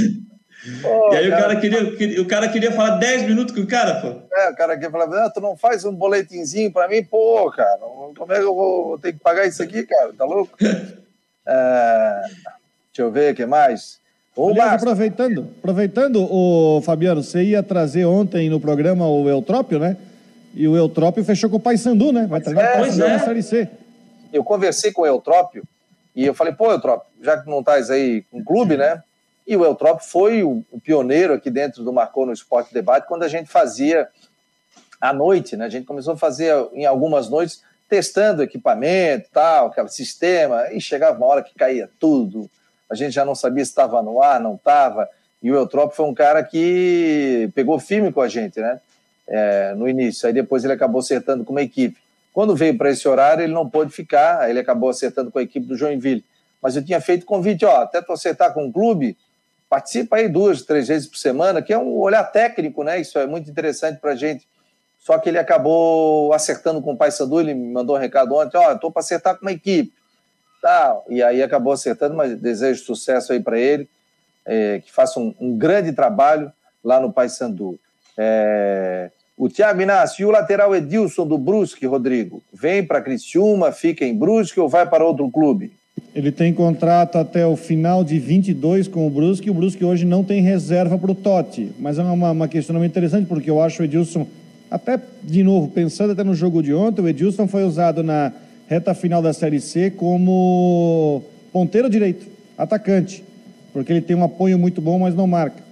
[0.83, 1.41] Pô, e aí cara...
[1.41, 4.21] o, cara queria, o cara queria falar 10 minutos com o cara, pô.
[4.35, 7.03] É, o cara queria falar, ah, tu não faz um boletinzinho pra mim?
[7.05, 7.79] Pô, cara,
[8.17, 10.13] como é que eu vou ter que pagar isso aqui, cara?
[10.13, 10.57] Tá louco?
[11.47, 12.23] É...
[12.93, 14.01] Deixa eu ver o que mais.
[14.47, 19.97] Aliás, aproveitando, aproveitando, o Fabiano, você ia trazer ontem no programa o Eutrópio, né?
[20.55, 22.27] E o Eutrópio fechou com o Paysandu, né?
[22.27, 23.09] Vai treinar é, pois é.
[23.09, 23.69] na Série C.
[24.33, 25.65] Eu conversei com o Eutrópio
[26.15, 29.03] e eu falei, pô, Eutrópio, já que não estás aí com o clube, né?
[29.47, 33.23] E o Eutrópio foi o, o, pioneiro aqui dentro do Marcou no Esporte Debate quando
[33.23, 34.07] a gente fazia
[35.01, 35.65] à noite, né?
[35.65, 41.17] A gente começou a fazer em algumas noites testando equipamento, tal, aquele sistema, e chegava
[41.17, 42.51] uma hora que caía tudo.
[42.91, 45.09] A gente já não sabia se estava no ar, não estava.
[45.43, 48.81] E o Eutrópio foi um cara que pegou firme com a gente, né?
[49.27, 50.27] É, no início.
[50.27, 51.97] Aí depois ele acabou acertando com uma equipe.
[52.33, 55.67] Quando veio para esse horário, ele não pôde ficar, ele acabou acertando com a equipe
[55.67, 56.25] do Joinville.
[56.63, 59.17] Mas eu tinha feito convite, ó, até tu acertar com o clube,
[59.69, 63.01] participa aí duas, três vezes por semana, que é um olhar técnico, né?
[63.01, 64.47] Isso é muito interessante para a gente.
[64.99, 68.57] Só que ele acabou acertando com o Pai Sandu, ele me mandou um recado ontem,
[68.57, 69.93] ó, estou para acertar com uma equipe.
[70.61, 71.05] Tal.
[71.09, 73.89] E aí acabou acertando, mas desejo sucesso aí para ele
[74.49, 76.51] é, que faça um, um, grande trabalho
[76.83, 77.79] lá no Paysandu.
[78.17, 82.43] É, o Thiago Inácio, e o lateral Edilson do Brusque, Rodrigo?
[82.53, 85.71] Vem para Criciúma, fica em Brusque ou vai para outro clube?
[86.15, 90.25] Ele tem contrato até o final de 22 com o Brusque, o Brusque hoje não
[90.25, 91.71] tem reserva para o Totti.
[91.79, 94.27] Mas é uma, uma questionamento interessante, porque eu acho o Edilson,
[94.71, 98.33] até de novo, pensando até no jogo de ontem, o Edilson foi usado na
[98.69, 103.25] reta final da Série C como ponteiro direito, atacante
[103.73, 105.63] porque ele tem um apoio muito bom, mas não marca.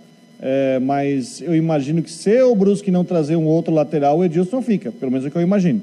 [0.40, 4.60] É, mas eu imagino que se o Brusque não trazer um outro lateral, o Edilson
[4.62, 5.82] fica, pelo menos é o que eu imagino.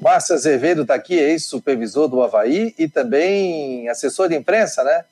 [0.00, 5.04] Márcio Azevedo está aqui, ex-supervisor do Havaí e também assessor de imprensa, né?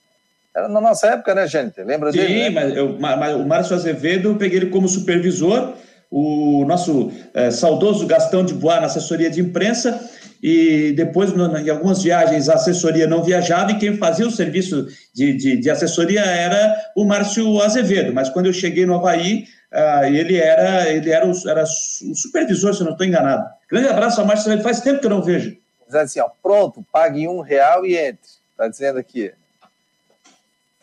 [0.55, 1.83] Era na nossa época, né, gente?
[1.83, 2.33] Lembra Sim, dele?
[2.35, 2.51] Sim, né?
[2.51, 5.75] mas, eu, mas o Márcio Azevedo, eu peguei ele como supervisor,
[6.11, 9.99] o nosso é, saudoso Gastão de Boa na assessoria de imprensa,
[10.43, 15.35] e depois, em algumas viagens, a assessoria não viajava e quem fazia o serviço de,
[15.35, 18.13] de, de assessoria era o Márcio Azevedo.
[18.13, 22.75] Mas quando eu cheguei no Havaí, uh, ele era, ele era, o, era o supervisor,
[22.75, 23.49] se eu não estou enganado.
[23.71, 25.57] Grande abraço ao Márcio Azevedo, faz tempo que eu não vejo.
[25.87, 28.29] Diz assim, ó, pronto, pague um real e entre.
[28.51, 29.33] Está dizendo aqui.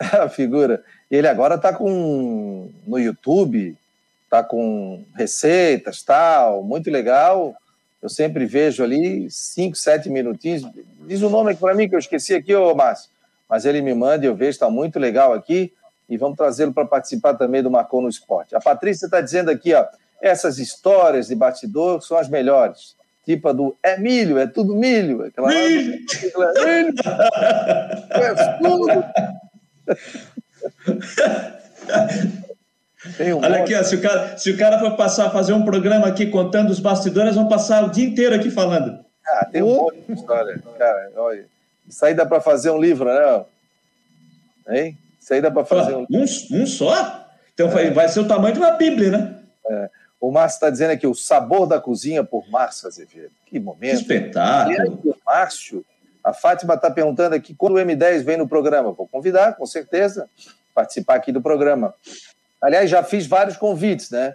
[0.00, 0.82] A figura.
[1.10, 3.76] Ele agora está com no YouTube,
[4.24, 7.59] está com receitas, tal, muito legal.
[8.02, 10.62] Eu sempre vejo ali cinco, sete minutinhos.
[11.06, 13.10] Diz o nome aqui para mim que eu esqueci aqui, ô Márcio.
[13.48, 15.72] Mas ele me manda e eu vejo, está muito legal aqui.
[16.08, 18.56] E vamos trazê-lo para participar também do Marcou no Esporte.
[18.56, 19.86] A Patrícia está dizendo aqui, ó,
[20.20, 22.96] essas histórias de bastidor são as melhores.
[23.24, 25.24] Tipo a do é milho, é tudo milho.
[25.24, 25.98] Aquela milho!
[26.36, 26.94] Lá, é milho!
[28.14, 29.04] É tudo!
[33.32, 35.64] Um Olha aqui, ó, se, o cara, se o cara for passar a fazer um
[35.64, 39.02] programa aqui contando os bastidores, vão passar o dia inteiro aqui falando.
[39.26, 39.82] Ah, tem um oh.
[39.84, 40.62] monte de história.
[40.78, 41.46] Cara, olha,
[41.88, 43.44] isso aí dá para fazer um livro, né?
[44.68, 44.98] Hein?
[45.18, 46.26] Isso aí dá para fazer um livro.
[46.52, 47.26] Um, um só?
[47.54, 47.90] Então é.
[47.90, 49.36] vai ser o tamanho de uma Bíblia, né?
[49.68, 49.90] É.
[50.20, 53.32] O Márcio está dizendo aqui o sabor da cozinha por Márcio Azevedo.
[53.46, 53.90] Que momento.
[53.92, 54.76] Que espetáculo.
[54.76, 55.84] E aí, Márcio,
[56.22, 58.92] a Fátima está perguntando aqui quando o M10 vem no programa.
[58.92, 60.28] Vou convidar, com certeza,
[60.74, 61.94] participar aqui do programa.
[62.60, 64.34] Aliás, já fiz vários convites, né?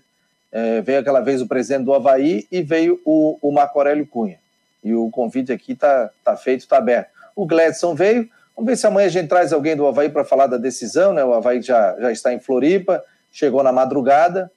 [0.52, 4.40] É, veio aquela vez o presidente do Havaí e veio o, o Marco Aurélio Cunha.
[4.84, 7.10] E o convite aqui está tá feito, está aberto.
[7.36, 8.30] O Gledson veio.
[8.56, 11.24] Vamos ver se amanhã a gente traz alguém do Havaí para falar da decisão, né?
[11.24, 14.50] O Havaí já, já está em Floripa, chegou na madrugada.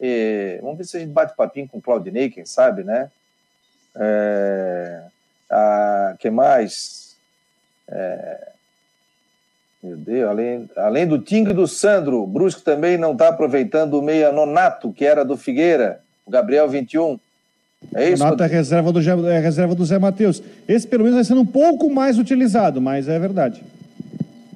[0.00, 3.10] E vamos ver se a gente bate papinho com o Claudinei, quem sabe, né?
[3.96, 5.02] É,
[5.50, 7.16] a, que mais?
[7.88, 8.52] É,
[9.82, 13.94] meu Deus, além, além do Tinga e do Sandro, o Brusque também não está aproveitando
[13.94, 17.18] o meia Nonato, que era do Figueira, o Gabriel 21.
[17.94, 18.22] É isso?
[18.22, 20.42] Nonato é reserva, do, é reserva do Zé Matheus.
[20.66, 23.62] Esse pelo menos vai sendo um pouco mais utilizado, mas é verdade.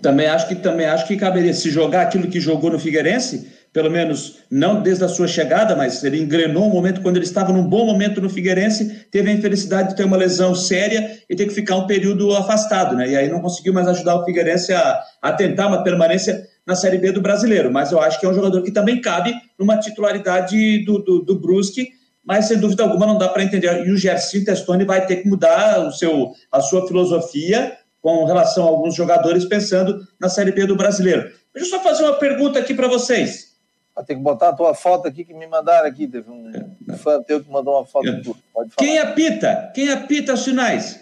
[0.03, 3.91] Também acho que também acho que caberia se jogar aquilo que jogou no Figueirense, pelo
[3.91, 7.67] menos não desde a sua chegada, mas ele engrenou um momento quando ele estava num
[7.67, 11.55] bom momento no Figueirense, teve a infelicidade de ter uma lesão séria e ter que
[11.55, 13.09] ficar um período afastado, né?
[13.09, 16.99] E aí não conseguiu mais ajudar o Figueirense a, a tentar uma permanência na Série
[16.99, 17.73] B do Brasileiro.
[17.73, 21.41] Mas eu acho que é um jogador que também cabe numa titularidade do, do, do
[21.41, 21.89] Brusque,
[22.23, 23.87] mas sem dúvida alguma não dá para entender.
[23.87, 28.65] E o Gerson Testoni vai ter que mudar o seu, a sua filosofia com relação
[28.65, 31.31] a alguns jogadores pensando na Série B do Brasileiro.
[31.55, 33.52] Deixa eu só fazer uma pergunta aqui para vocês.
[33.95, 36.07] Ah, tem que botar a tua foto aqui que me mandaram aqui.
[36.09, 36.51] Teve um
[36.89, 36.97] é.
[36.97, 38.09] fã teu que mandou uma foto.
[38.09, 38.13] É.
[38.13, 38.71] Pode falar.
[38.77, 39.71] Quem apita?
[39.75, 40.99] Quem apita os sinais?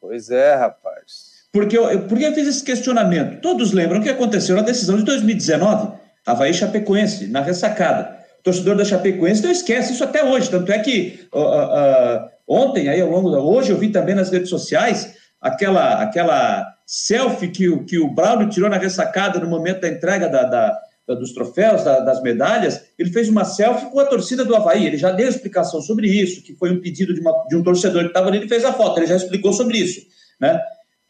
[0.00, 1.36] Pois é, rapaz.
[1.52, 3.40] Porque eu, porque eu fiz esse questionamento.
[3.40, 8.16] Todos lembram o que aconteceu na decisão de 2019, Havaí Chapecoense, na ressacada.
[8.40, 10.50] O torcedor da Chapecoense não esquece isso até hoje.
[10.50, 13.40] Tanto é que uh, uh, ontem, aí ao longo da.
[13.40, 18.48] Hoje, eu vi também nas redes sociais aquela, aquela selfie que o, que o Braulio
[18.48, 20.78] tirou na ressacada no momento da entrega da, da
[21.14, 24.86] dos troféus, da, das medalhas, ele fez uma selfie com a torcida do Havaí.
[24.86, 28.02] Ele já deu explicação sobre isso, que foi um pedido de, uma, de um torcedor
[28.02, 30.00] que estava ali, ele fez a foto, ele já explicou sobre isso.
[30.40, 30.60] Né?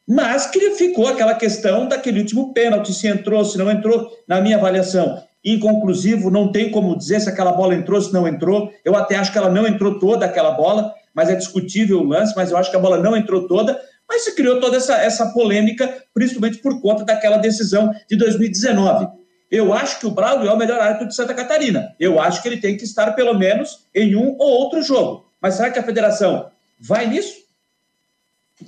[0.07, 4.57] Mas que ficou aquela questão daquele último pênalti, se entrou, se não entrou, na minha
[4.57, 5.23] avaliação.
[5.45, 8.71] Inconclusivo, não tem como dizer se aquela bola entrou, se não entrou.
[8.85, 12.35] Eu até acho que ela não entrou toda, aquela bola, mas é discutível o lance,
[12.37, 13.81] mas eu acho que a bola não entrou toda.
[14.09, 19.09] Mas se criou toda essa, essa polêmica, principalmente por conta daquela decisão de 2019.
[19.51, 21.95] Eu acho que o Braulio é o melhor árbitro de Santa Catarina.
[22.01, 25.27] Eu acho que ele tem que estar, pelo menos, em um ou outro jogo.
[25.41, 26.47] Mas será que a federação
[26.81, 27.35] vai nisso?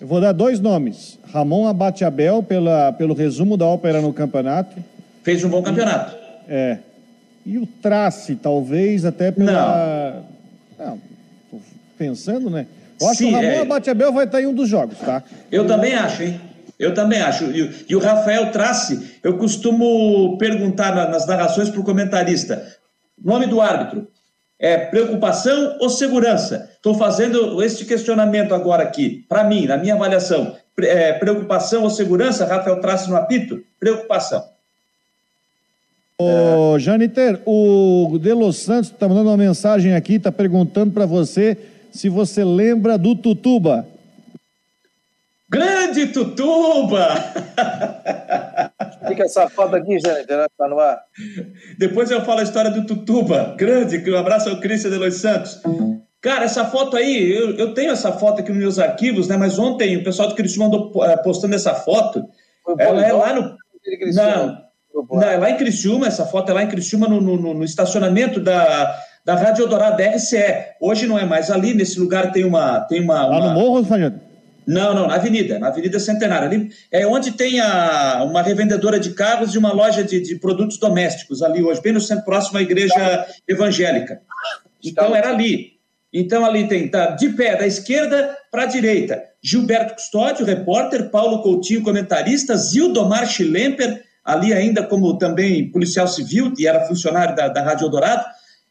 [0.00, 1.18] Eu vou dar dois nomes.
[1.32, 4.76] Ramon Abateabel, pela, pelo resumo da ópera no campeonato.
[5.22, 6.14] Fez um bom campeonato.
[6.46, 6.78] É.
[7.44, 10.24] E o Trace, talvez, até pela.
[10.78, 10.86] Não.
[10.86, 11.00] Não,
[11.50, 11.60] tô
[11.96, 12.66] pensando, né?
[13.00, 13.60] Eu acho Sim, que o Ramon é...
[13.60, 15.22] Abateabel vai estar em um dos jogos, tá?
[15.50, 16.40] Eu também acho, hein?
[16.78, 17.44] Eu também acho.
[17.44, 22.64] E, e o Rafael Trace, eu costumo perguntar nas narrações para o comentarista:
[23.22, 24.06] nome do árbitro,
[24.58, 26.70] é preocupação ou segurança?
[26.74, 30.56] Estou fazendo este questionamento agora aqui, para mim, na minha avaliação.
[30.80, 32.44] É, preocupação ou segurança?
[32.46, 33.60] Rafael Trace no apito?
[33.80, 34.44] Preocupação.
[36.20, 36.78] Ô.
[36.78, 41.56] Janiter, o De Los Santos está mandando uma mensagem aqui, está perguntando para você
[41.90, 43.86] se você lembra do Tutuba.
[45.50, 47.08] Grande Tutuba!
[49.08, 51.00] Fica essa foto aqui, Janiter, está no ar.
[51.78, 53.54] Depois eu falo a história do Tutuba.
[53.56, 55.60] Grande, um abraço ao Cristian de Los Santos.
[56.20, 59.36] Cara, essa foto aí, eu, eu, tenho essa foto aqui nos meus arquivos, né?
[59.36, 62.28] Mas ontem o pessoal do Cristian andou eh, postando essa foto.
[62.78, 63.56] Ela é lá no.
[64.12, 64.58] Não,
[65.10, 68.40] não, é lá em Criciúma, essa foto é lá em Criciúma, no, no, no estacionamento
[68.40, 70.42] da, da Rádio Eldorado, da RCE.
[70.80, 72.80] Hoje não é mais ali, nesse lugar tem uma...
[72.80, 73.38] Tem uma, uma...
[73.38, 74.27] Lá no Morro, Fanhado?
[74.68, 76.46] Não, não, na Avenida, na Avenida Centenária.
[76.46, 80.76] Ali é onde tem a, uma revendedora de carros e uma loja de, de produtos
[80.76, 84.20] domésticos ali hoje, bem no centro próximo à igreja evangélica.
[84.84, 85.78] Então era ali.
[86.12, 91.42] Então ali tem, tá de pé da esquerda para a direita, Gilberto Custódio, repórter, Paulo
[91.42, 97.62] Coutinho, comentarista, Zildomar Schlemper, ali ainda como também policial civil, e era funcionário da, da
[97.62, 98.22] Rádio Eldorado,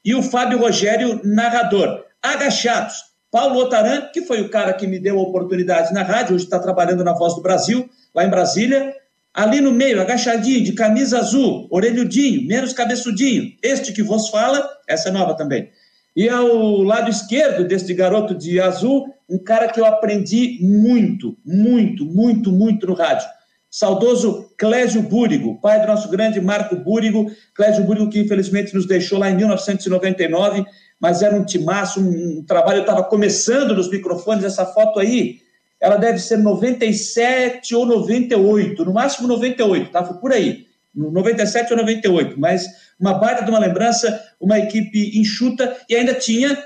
[0.06, 2.06] e o Fábio Rogério, narrador.
[2.22, 2.98] Agachados,
[3.38, 6.58] Paulo Otaran, que foi o cara que me deu a oportunidade na rádio, hoje está
[6.58, 8.96] trabalhando na Voz do Brasil, lá em Brasília.
[9.32, 13.52] Ali no meio, agachadinho, de camisa azul, orelhudinho, menos cabeçudinho.
[13.62, 15.70] Este que vos fala, essa é nova também.
[16.16, 22.06] E ao lado esquerdo deste garoto de azul, um cara que eu aprendi muito, muito,
[22.06, 23.28] muito, muito no rádio.
[23.70, 27.30] Saudoso Clésio Búrigo, pai do nosso grande Marco Búrigo.
[27.54, 30.66] Clésio Búrigo, que infelizmente nos deixou lá em 1999
[31.00, 35.40] mas era um timaço, um, um trabalho, eu estava começando nos microfones, essa foto aí,
[35.80, 40.04] ela deve ser 97 ou 98, no máximo 98, tá?
[40.04, 42.68] Foi por aí, 97 ou 98, mas
[43.00, 46.58] uma baita de uma lembrança, uma equipe enxuta e ainda tinha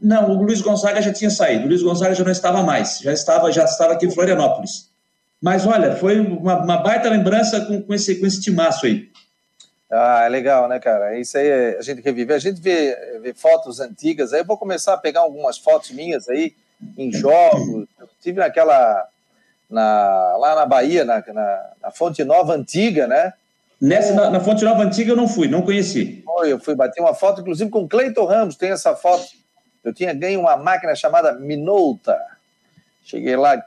[0.00, 3.12] não, o Luiz Gonzaga já tinha saído, o Luiz Gonzaga já não estava mais, já
[3.12, 4.90] estava, já estava aqui em Florianópolis.
[5.40, 9.08] Mas olha, foi uma, uma baita lembrança com, com, esse, com esse timaço aí.
[9.90, 11.18] Ah, é legal, né, cara?
[11.18, 12.32] Isso aí é, a gente revive.
[12.32, 14.32] A gente vê, vê fotos antigas.
[14.32, 16.54] Aí eu vou começar a pegar algumas fotos minhas aí
[16.98, 17.86] em jogos.
[17.98, 19.08] Eu tive naquela.
[19.68, 23.32] Na, lá na Bahia, na, na, na, Fonte Nova Antiga, né?
[23.80, 26.22] Nessa, na, na, Fonte Nova Antiga eu não fui, não conheci.
[26.24, 29.26] Foi, eu fui bater uma foto, inclusive com Cleiton Ramos, tem essa foto.
[29.82, 32.16] Eu tinha ganho uma máquina chamada Minolta.
[33.04, 33.60] Cheguei lá,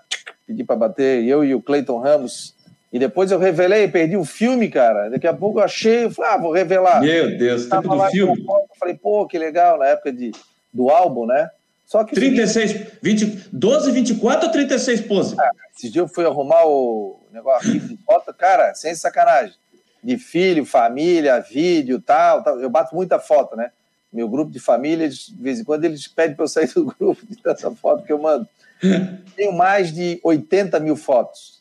[0.48, 2.56] pedi para bater, eu e o Cleiton Ramos
[2.92, 5.10] e depois eu revelei, perdi o filme, cara.
[5.10, 7.02] Daqui a pouco eu achei, eu falei, ah, vou revelar.
[7.02, 8.44] Meu Deus, tempo do filme.
[8.44, 10.32] Foto, eu falei, pô, que legal, na época de,
[10.74, 11.50] do álbum, né?
[11.86, 15.36] Só que 36, 20, 12, 24 ou 36 pose?
[15.40, 19.56] Ah, esse dia eu fui arrumar o negócio de foto, cara, sem sacanagem.
[20.04, 22.60] De filho, família, vídeo, tal, tal.
[22.60, 23.72] Eu bato muita foto, né?
[24.12, 27.26] Meu grupo de família, de vez em quando eles pedem para eu sair do grupo
[27.28, 28.48] de tanta foto que eu mando.
[29.36, 31.59] Tenho mais de 80 mil fotos?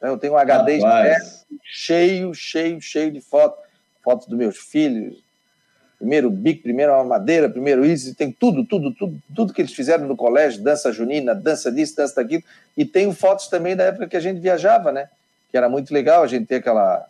[0.00, 0.78] Eu tenho um HD
[1.62, 3.64] cheio, cheio, cheio de fotos.
[4.02, 5.24] Fotos dos meus filhos.
[5.98, 8.14] Primeiro bico, primeiro madeira, primeiro isso.
[8.14, 12.16] Tem tudo, tudo, tudo, tudo que eles fizeram no colégio, dança junina, dança disso, dança
[12.16, 12.42] daquilo.
[12.76, 15.08] E tenho fotos também da época que a gente viajava, né?
[15.50, 17.06] Que era muito legal a gente ter aquela...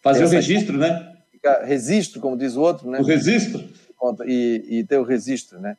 [0.00, 1.16] Fazer o registro, né?
[1.64, 3.00] Registro, como diz o outro, né?
[3.00, 3.68] O registro.
[4.24, 5.76] E, e ter o registro, né?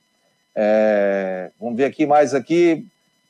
[0.54, 2.86] É, vamos ver aqui mais aqui.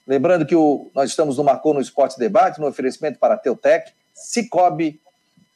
[0.09, 3.91] Lembrando que o, nós estamos no Marcou no Esporte Debate, no oferecimento para a Teutec,
[4.11, 4.99] Cicobi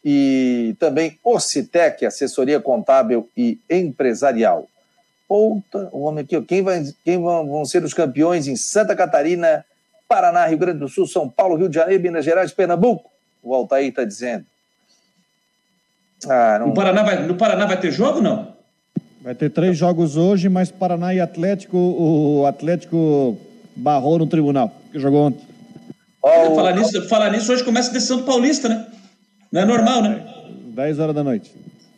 [0.05, 4.67] e também Ocitec, assessoria contábil e empresarial.
[5.27, 9.65] Outra, o homem aqui, quem, vai, quem vão, vão ser os campeões em Santa Catarina,
[10.07, 13.09] Paraná, Rio Grande do Sul, São Paulo, Rio de Janeiro, Minas Gerais, Pernambuco?
[13.41, 14.45] O Altair está dizendo.
[16.29, 16.67] Ah, não...
[16.67, 18.53] no, Paraná vai, no Paraná vai ter jogo não?
[19.19, 23.35] Vai ter três jogos hoje, mas Paraná e Atlético, o Atlético
[23.75, 25.45] barrou no tribunal, que jogou ontem.
[26.21, 28.87] Oh, falar, nisso, falar nisso, hoje começa a decisão do Paulista, né?
[29.51, 30.25] Não é normal, né?
[30.73, 31.51] 10 horas da noite.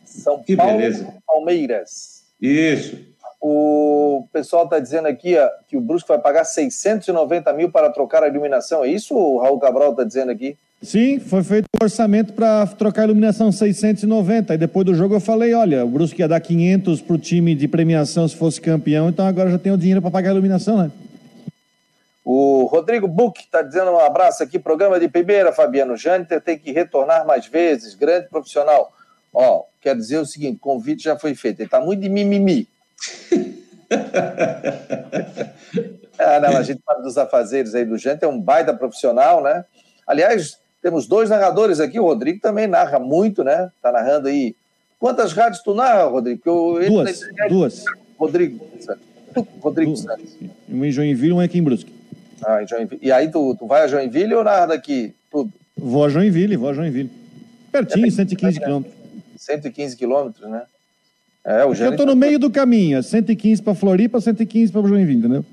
[0.04, 1.06] São que Paulo beleza.
[1.26, 2.22] Palmeiras.
[2.40, 2.98] Isso.
[3.40, 8.22] O pessoal está dizendo aqui ó, que o Brusque vai pagar 690 mil para trocar
[8.22, 8.84] a iluminação.
[8.84, 10.56] É isso o Raul Cabral está dizendo aqui?
[10.82, 14.54] Sim, foi feito um orçamento para trocar a iluminação 690.
[14.54, 17.54] E depois do jogo eu falei: olha, o Brusque ia dar 500 para o time
[17.54, 20.78] de premiação se fosse campeão, então agora já tem o dinheiro para pagar a iluminação,
[20.78, 20.90] né?
[22.28, 25.96] O Rodrigo Buck está dizendo um abraço aqui, programa de primeira, Fabiano.
[25.96, 28.92] Jâniter tem que retornar mais vezes, grande profissional.
[29.32, 31.60] Ó, quer dizer o seguinte: convite já foi feito.
[31.60, 32.66] Ele está muito de mimimi.
[36.18, 39.64] ah, não, a gente fala dos afazeres aí do Jâniter, é um baita profissional, né?
[40.04, 43.70] Aliás, temos dois narradores aqui, o Rodrigo também narra muito, né?
[43.76, 44.56] Está narrando aí.
[44.98, 46.42] Quantas rádios tu narra, Rodrigo?
[46.44, 47.84] Eu, duas, duas.
[48.18, 48.68] Rodrigo,
[49.60, 49.96] Rodrigo.
[49.96, 50.36] Santos.
[50.68, 51.95] Um em Joinville, um aqui em Brusque.
[52.44, 53.00] Ah, em Joinville.
[53.02, 55.52] E aí tu, tu vai a Joinville ou narra daqui tudo?
[55.76, 57.10] Vou a Joinville, vou a Joinville.
[57.70, 58.94] Pertinho, é 115 quilômetros.
[59.36, 60.62] 115 quilômetros, né?
[61.44, 65.44] É, o Eu estou no meio do caminho, 115 para Floripa, 115 para Joinville, entendeu?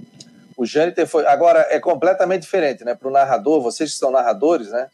[0.57, 1.25] O Jâniter foi.
[1.27, 2.95] Agora, é completamente diferente, né?
[2.95, 4.87] Para o narrador, vocês que são narradores, né?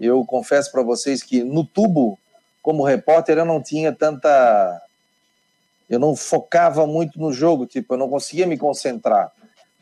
[0.00, 2.18] Eu confesso para vocês que no tubo,
[2.60, 4.80] como repórter, eu não tinha tanta.
[5.88, 9.30] Eu não focava muito no jogo, tipo, eu não conseguia me concentrar.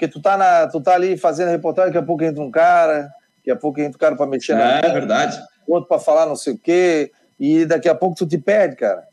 [0.01, 3.11] Porque tu tá, na, tu tá ali fazendo reportagem, daqui a pouco entra um cara,
[3.37, 4.79] daqui a pouco entra um cara para mexer na.
[4.79, 5.39] É, é verdade.
[5.69, 9.05] Outro para falar não sei o quê, e daqui a pouco tu te perde, cara.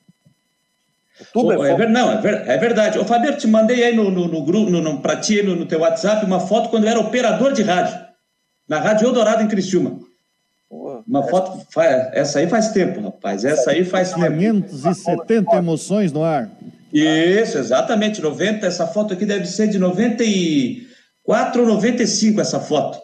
[1.34, 2.98] Tudo é, é não, é, ver, é, verdade.
[3.00, 5.66] Ô, Fabiano, te mandei aí no, no, no grupo, no, no, pra ti, no, no
[5.66, 8.00] teu WhatsApp, uma foto quando eu era operador de rádio,
[8.66, 10.00] na Rádio Eldorado, em Criciúma.
[11.06, 11.68] Uma foto,
[12.14, 13.44] essa aí faz tempo, rapaz.
[13.44, 16.50] Essa aí faz 570 emoções no ar.
[16.92, 18.22] Isso, exatamente.
[18.22, 23.00] 90, essa foto aqui deve ser de 94 ou 95, essa foto.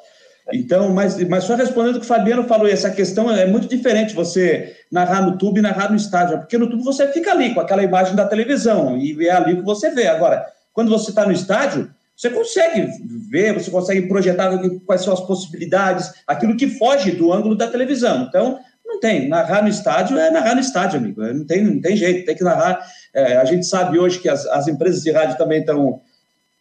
[0.52, 4.14] Então, mas, mas só respondendo o que o Fabiano falou, essa questão é muito diferente
[4.14, 7.62] você narrar no tubo e narrar no estádio, porque no tubo você fica ali com
[7.62, 10.08] aquela imagem da televisão e é ali que você vê.
[10.08, 12.90] Agora, quando você está no estádio, você consegue
[13.30, 18.26] ver, você consegue projetar quais são as possibilidades, aquilo que foge do ângulo da televisão.
[18.28, 18.60] Então,
[19.04, 19.28] tem.
[19.28, 21.22] Narrar no estádio é narrar no estádio, amigo.
[21.22, 22.88] Não tem, não tem jeito, tem que narrar.
[23.14, 26.02] É, a gente sabe hoje que as, as empresas de rádio também estão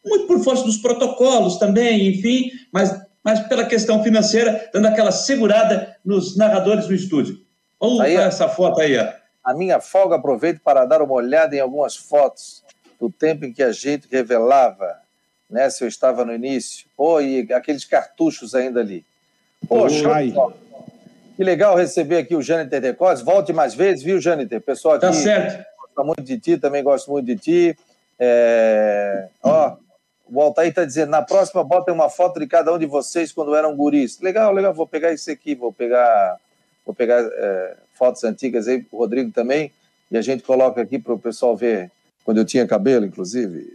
[0.05, 5.97] muito por força dos protocolos também, enfim, mas mas pela questão financeira, dando aquela segurada
[6.05, 7.39] nos narradores do estúdio.
[7.81, 8.99] Vamos aí, essa foto aí.
[8.99, 9.13] Ó.
[9.45, 12.65] A minha folga aproveito para dar uma olhada em algumas fotos
[13.01, 14.97] do tempo em que a gente revelava,
[15.49, 16.87] né, se eu estava no início.
[16.97, 19.05] Pô, e aqueles cartuchos ainda ali.
[19.69, 20.09] Poxa,
[21.43, 23.21] que legal receber aqui o Jâniter Decotes.
[23.21, 24.61] Volte mais vezes, viu, Jâniter?
[24.61, 25.67] Pessoal tá aqui tá certo.
[25.81, 27.79] gosta muito de ti, também gosto muito de ti.
[28.17, 29.27] É...
[29.43, 29.77] Ó,
[30.31, 33.57] o Altair está dizendo, na próxima bota uma foto de cada um de vocês quando
[33.57, 34.21] eram guris.
[34.21, 36.39] Legal, legal, vou pegar isso aqui, vou pegar,
[36.87, 39.73] vou pegar é, fotos antigas aí, o Rodrigo também,
[40.13, 41.91] e a gente coloca aqui para o pessoal ver
[42.25, 43.75] quando eu tinha cabelo, inclusive.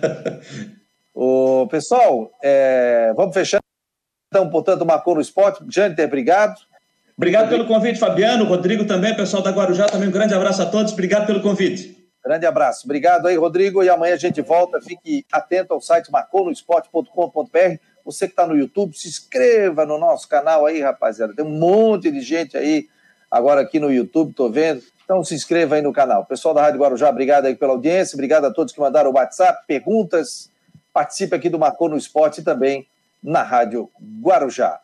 [1.14, 3.63] o pessoal, é, vamos fechando.
[4.34, 5.64] Então, portanto, marcou no esporte.
[5.68, 6.56] Jâniter, obrigado.
[7.16, 8.44] Obrigado pelo convite, Fabiano.
[8.44, 10.08] Rodrigo também, pessoal da Guarujá também.
[10.08, 10.92] Um grande abraço a todos.
[10.92, 11.96] Obrigado pelo convite.
[12.24, 12.84] Grande abraço.
[12.84, 13.80] Obrigado aí, Rodrigo.
[13.84, 14.80] E amanhã a gente volta.
[14.80, 17.78] Fique atento ao site marconosport.com.br.
[18.04, 21.32] Você que está no YouTube, se inscreva no nosso canal aí, rapaziada.
[21.32, 22.88] Tem um monte de gente aí
[23.30, 24.82] agora aqui no YouTube, estou vendo.
[25.04, 26.26] Então se inscreva aí no canal.
[26.26, 28.16] Pessoal da Rádio Guarujá, obrigado aí pela audiência.
[28.16, 30.50] Obrigado a todos que mandaram o WhatsApp, perguntas.
[30.92, 32.84] Participe aqui do Marcou no Esporte também
[33.24, 34.83] na Rádio Guarujá.